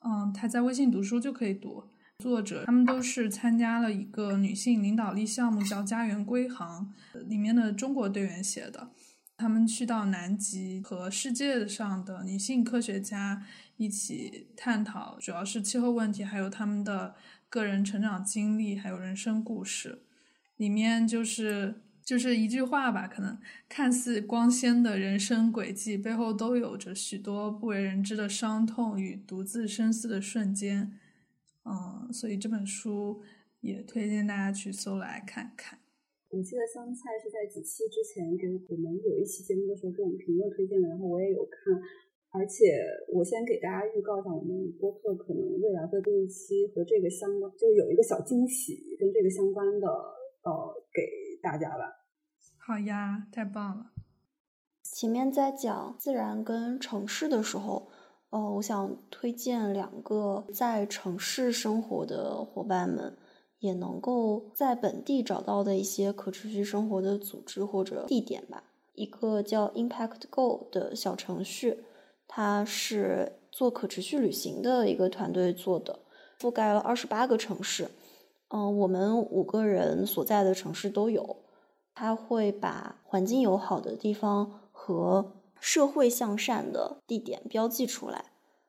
[0.08, 1.84] 嗯，它在微信读书就可以读。
[2.20, 6.94] 作者他们都是参加了一个女性领导力项目，叫“家园归航”
[7.28, 8.92] 里面的中国队员写的。
[9.38, 13.46] 他们去到南极，和世界上的女性科学家
[13.78, 17.16] 一起探讨，主要是气候问题，还有他们的
[17.48, 20.04] 个人成长经历，还有人生故事。
[20.58, 23.38] 里面就是就是一句话吧，可能
[23.70, 30.98] 看似光鲜的人生轨迹，背后都有着许多不为人知的伤痛与独自深思的瞬间。
[31.70, 33.22] 嗯，所以这本书
[33.62, 35.78] 也推荐大家去搜来看看。
[36.32, 41.78] 我记得香菜是在几期之前给我们有一期节目的时候给我们评论推荐的，然后我也有看，
[42.32, 42.74] 而且
[43.14, 49.86] 我先给大家预告一下，我们播客可能未来会录一期和这个相关，就是有一个小惊喜跟这个相关的，
[50.42, 51.99] 呃，给大家吧。
[52.70, 53.86] 好呀，太棒了！
[54.84, 57.88] 前面在讲自然跟城市的时候，
[58.30, 63.18] 呃，我想推荐两个在城市生活的伙伴们。
[63.58, 68.64] 也能够在本地找到的一些可持续生活的组织或者地点吧。
[68.94, 71.84] 一个叫 Impact Go 的小程序，
[72.28, 76.00] 它是做可持续旅行的一个团队做的，
[76.40, 77.90] 覆盖了二十八个城市。
[78.50, 81.36] 嗯，我们五个人所在的城市都有。
[82.00, 88.24] 它会把环境友好的地方和社会向善的地点标记出来。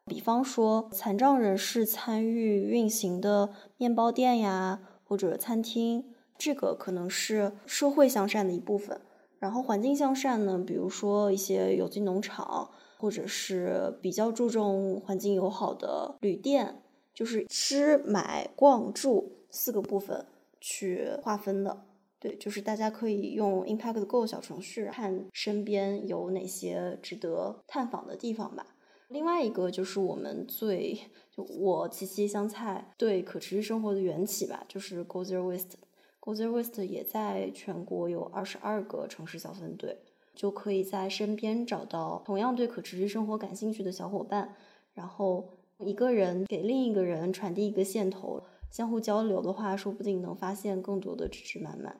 [0.04, 9.00] 比方说，残障人士参与运行的面包店呀，或者餐厅，这个可能是社会向善的一部分。
[9.38, 16.82] 然后环境向善呢，比如说一些有机农场，或者是比较注重环境友好的旅店，
[17.14, 20.26] 就是吃、买、逛、住四个部分
[20.60, 21.84] 去划分的。
[22.20, 28.66] 对，就是大家可以用 Impact Go 小程序看身边有哪些值得探访的地方吧。
[29.08, 30.96] 另外一个就是我们最
[31.34, 35.72] 就我七七香菜对可持续生活的缘起吧，就是 Go Zero Waste。
[36.20, 39.98] Go Zero Waste 也在全国有二十二个城市小分队，
[40.34, 44.54] 就可以在身边找到同样对可持续生活感兴趣的小伙伴，
[44.92, 45.48] 然后
[45.78, 51.98] 一个人给另一个人传递一个线头，相互交流的话，说不定能发现更多的知识满满。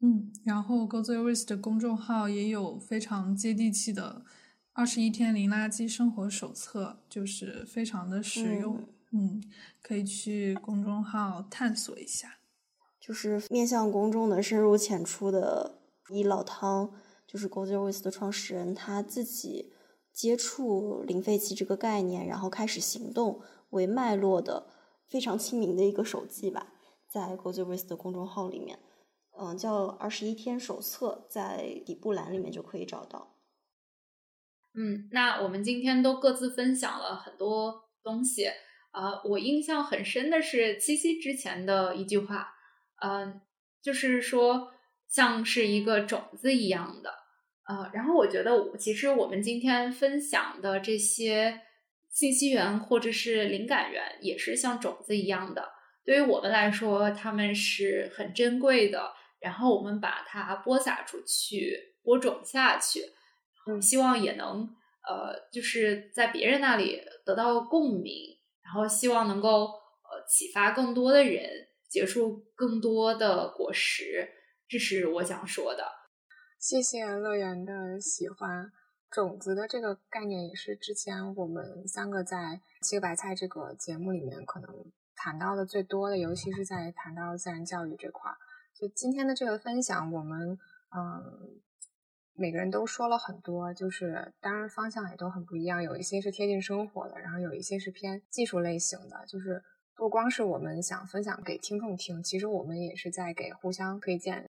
[0.00, 4.24] 嗯嗯，然后 Go Zero Waste 公众号也有非常接地气的。
[4.72, 8.78] 二十一天零垃圾生活手册就是非常的实用，
[9.10, 9.42] 嗯，
[9.80, 12.38] 可以去公众号探索一下。
[13.00, 15.78] 就是面向公众的深入浅出的，
[16.10, 16.92] 以老汤
[17.26, 19.72] 就是 Go Zero Waste 的创始人他自己
[20.12, 23.40] 接触零废弃这个概念，然后开始行动
[23.70, 24.66] 为脉络的
[25.08, 26.74] 非常亲民的一个手记吧，
[27.08, 28.78] 在 Go Zero Waste 的公众号里面，
[29.38, 33.34] 嗯，叫二十一天手册，在底部栏里面就可以找到。
[34.74, 38.46] 嗯，那我们今天都各自分享了很多东西
[38.90, 39.22] 啊。
[39.24, 42.54] 我印象很深的是七夕之前的一句话，
[43.02, 43.40] 嗯，
[43.82, 44.72] 就是说
[45.08, 47.10] 像是一个种子一样的，
[47.68, 51.60] 呃，然后我觉得其实我们今天分享的这些
[52.10, 55.70] 信息源或者是灵感源，也是像种子一样的，
[56.04, 59.12] 对于我们来说，他们是很珍贵的。
[59.46, 63.00] 然后我们把它播撒出去，播种下去。
[63.68, 64.68] 嗯，希望也能
[65.08, 74.28] 呃，就是在别人那里得到共鸣，然后希望能够呃启发更多的人，结出更多的果实，
[74.66, 75.84] 这是我想说的。
[76.58, 78.72] 谢谢乐园的喜欢，
[79.08, 88.36] 种子的这个概念也是之前我们三个在七个白菜这个节目里面可能谈到的最多的，尤其是在谈到自然教育这块儿。
[88.78, 90.58] 就今天的这个分享，我们
[90.96, 91.60] 嗯。
[92.38, 99.24] 每个人都说了很多，就是当然方向也都很不一样，有一些是贴近生活的，然后有一些是偏技术类型的。
[99.26, 104.46] 就是不光是我们想分享给听众听，其实我们也是在给互相推荐。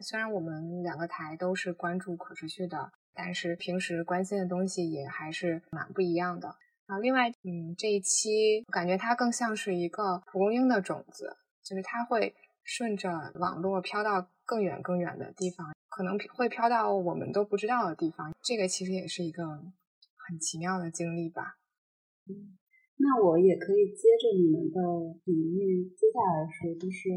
[0.00, 6.54] 虽然我们两个台都是关注可持续的，但是平时关心的东西也还是蛮不一样的。
[6.86, 15.72] 然后另外，嗯，这一期感觉它更像是一个蒲公英的种子，就是它会顺着网络飘到更远更远的地方。
[15.94, 21.58] 可能会飘到我们都不知道的地方，这个其实也是一个很奇妙的经历吧。
[22.24, 22.56] 嗯，
[22.96, 24.80] 那我也可以接着你们的
[25.22, 27.10] 比喻，接下来说，就是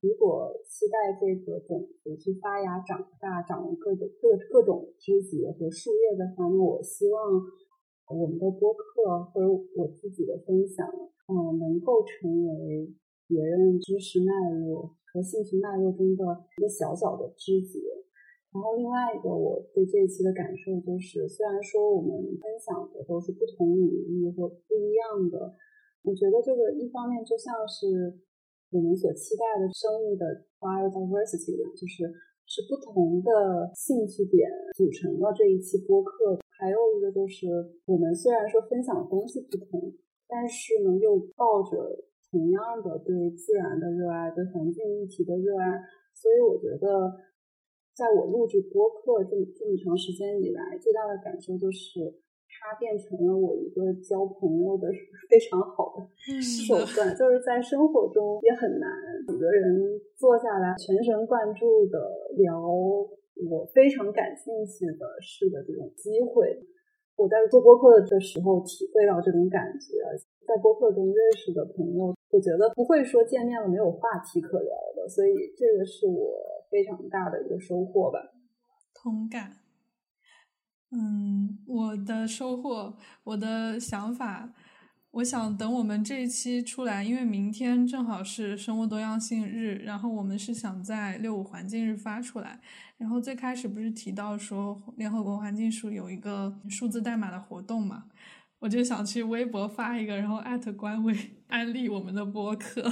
[0.00, 7.20] 如果期待这个种子去发芽、长大、长各种各各种枝节和树叶的话，那我希望
[8.08, 9.46] 我们的播客或者
[9.76, 10.88] 我自己的分享，
[11.28, 12.94] 嗯，能够成为
[13.32, 17.80] 别人知识脉络和兴趣脉络中的一个小小的枝节。
[18.52, 25.56] 然后另外一个我对这一期的感受就是，虽然说我们分享的都是不同领域或不一样的，
[26.04, 28.20] 我觉得这个一方面就像是
[28.68, 32.04] 我们所期待的生物的 biodiversity 一样，就是
[32.44, 34.44] 是不同的兴趣点
[34.76, 36.36] 组成了这一期播客。
[36.60, 37.48] 还有一个就是，
[37.86, 39.80] 我们虽然说分享的东西不同，
[40.28, 45.78] 但是呢又抱着同样的对自然的热爱、对环境议题的热爱，
[46.16, 47.30] 所以我觉得。
[47.92, 52.00] 在我录制播客这么这么长时间以来，最大的感受就是，
[52.48, 54.88] 它变成了我一个交朋友的
[55.28, 56.00] 非常好的
[56.40, 57.14] 手段。
[57.14, 58.88] 就是在生活中也很难
[59.28, 62.00] 几个人坐下来全神贯注的
[62.40, 66.64] 聊我非常感兴趣的事的这种机会。
[67.20, 70.00] 我在做播客的时候体会到这种感觉，
[70.48, 78.18] 在播客中认识的朋友，我觉得不会说见面了没有话题可聊的，所以这个是我非常大的一个收获吧。
[78.94, 79.58] 同感。
[80.90, 84.52] 嗯，我的收获，我的想法，
[85.10, 92.60] 我想等我们这一期出来，因为明天正好是生物多样性日，然后我们是想在六五环境日发出来。
[92.98, 98.04] 然后最开始不是提到说联合国环境署有一个数字代码的活动嘛，
[98.62, 101.14] 我就想去微博发一个，然后艾特官微
[101.48, 102.90] 安利我们的播客，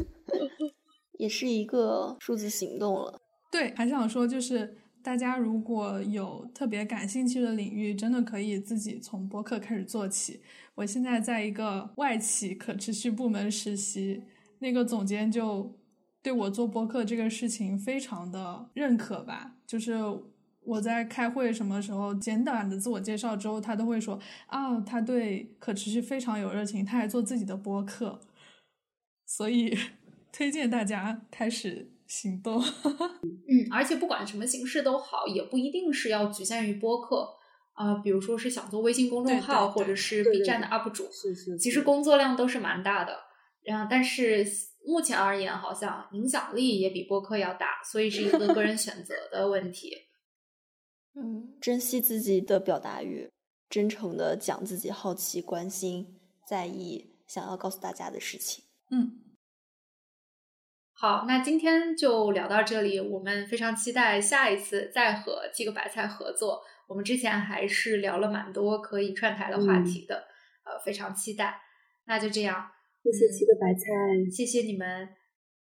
[1.18, 3.20] 也是一个数字行动了。
[3.52, 4.78] 对，还想说就是。
[5.02, 10.42] 大家如果有特别感兴趣的领域，真的可以自己从播客开始做起。
[10.74, 14.22] 我现在在一个外企可持续部门实习，
[14.58, 15.74] 那个总监就
[16.22, 19.56] 对我做播客这个事情非常的认可吧。
[19.66, 19.94] 就是
[20.70, 28.20] 我在开会什么时候简短的自我介绍之后，他都会说啊，他对可持续非常有热情，他还做自己的播客，
[29.26, 29.76] 所以
[30.32, 31.92] 推荐大家开始。
[32.10, 32.60] 行动，
[33.22, 37.24] 嗯，而且不管什么形式都好，也不一定是要局限于播客
[37.74, 37.94] 啊。
[38.02, 43.16] 比如说是想做微信公众号，或者是 B 站的 UP 主，是是，其实工作量都是蛮大的。
[43.62, 44.44] 然后，但是
[44.84, 49.92] 目前而言，好像影响力也比播客要大，所以是一个个人选择的问题。
[51.20, 53.28] 嗯，珍惜自己的表达欲，
[53.68, 58.64] 真诚的讲自己好奇、关心、在意、想要告诉大家的事情。
[58.90, 59.20] 嗯。
[60.92, 63.00] 好，那今天就聊到这里。
[63.00, 66.62] 我们非常期待下一次再和七个白菜合作。
[66.88, 70.26] 我们之前还是聊了蛮多可以串台的话题的，
[70.64, 71.58] 呃，非常期待。
[72.04, 72.70] 那就这样，
[73.02, 75.08] 谢谢七个白菜，谢谢你们，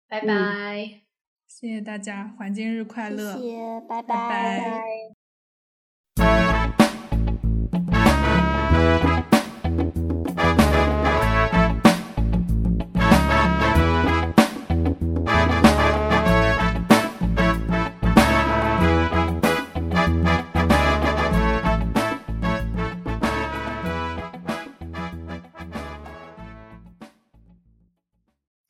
[0.10, 1.04] 拜拜，
[1.48, 5.19] 谢谢大家，环境日快乐，谢谢，拜拜。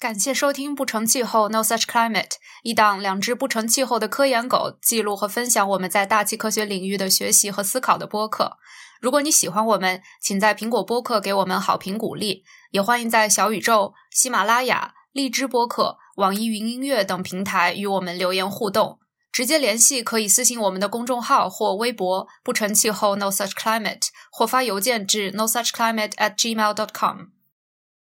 [0.10, 2.24] 感谢收听《不成气候 No Such Climate》，
[2.64, 8.58] 一档两只不成气候的科研狗记录和分享我们在大气科学领域的学习和思考的播客。
[9.00, 18.98] 如果你喜欢我们，请在苹果播客给我们好评鼓励，也欢迎在小宇宙、喜马拉雅、荔枝播客、网易云音乐等平台与我们留言互动。
[19.32, 27.39] 直接联系可以私信我们的公众号或微博“不成气候 No Such Climate”，或发邮件至 No Such Climate at gmail dot com。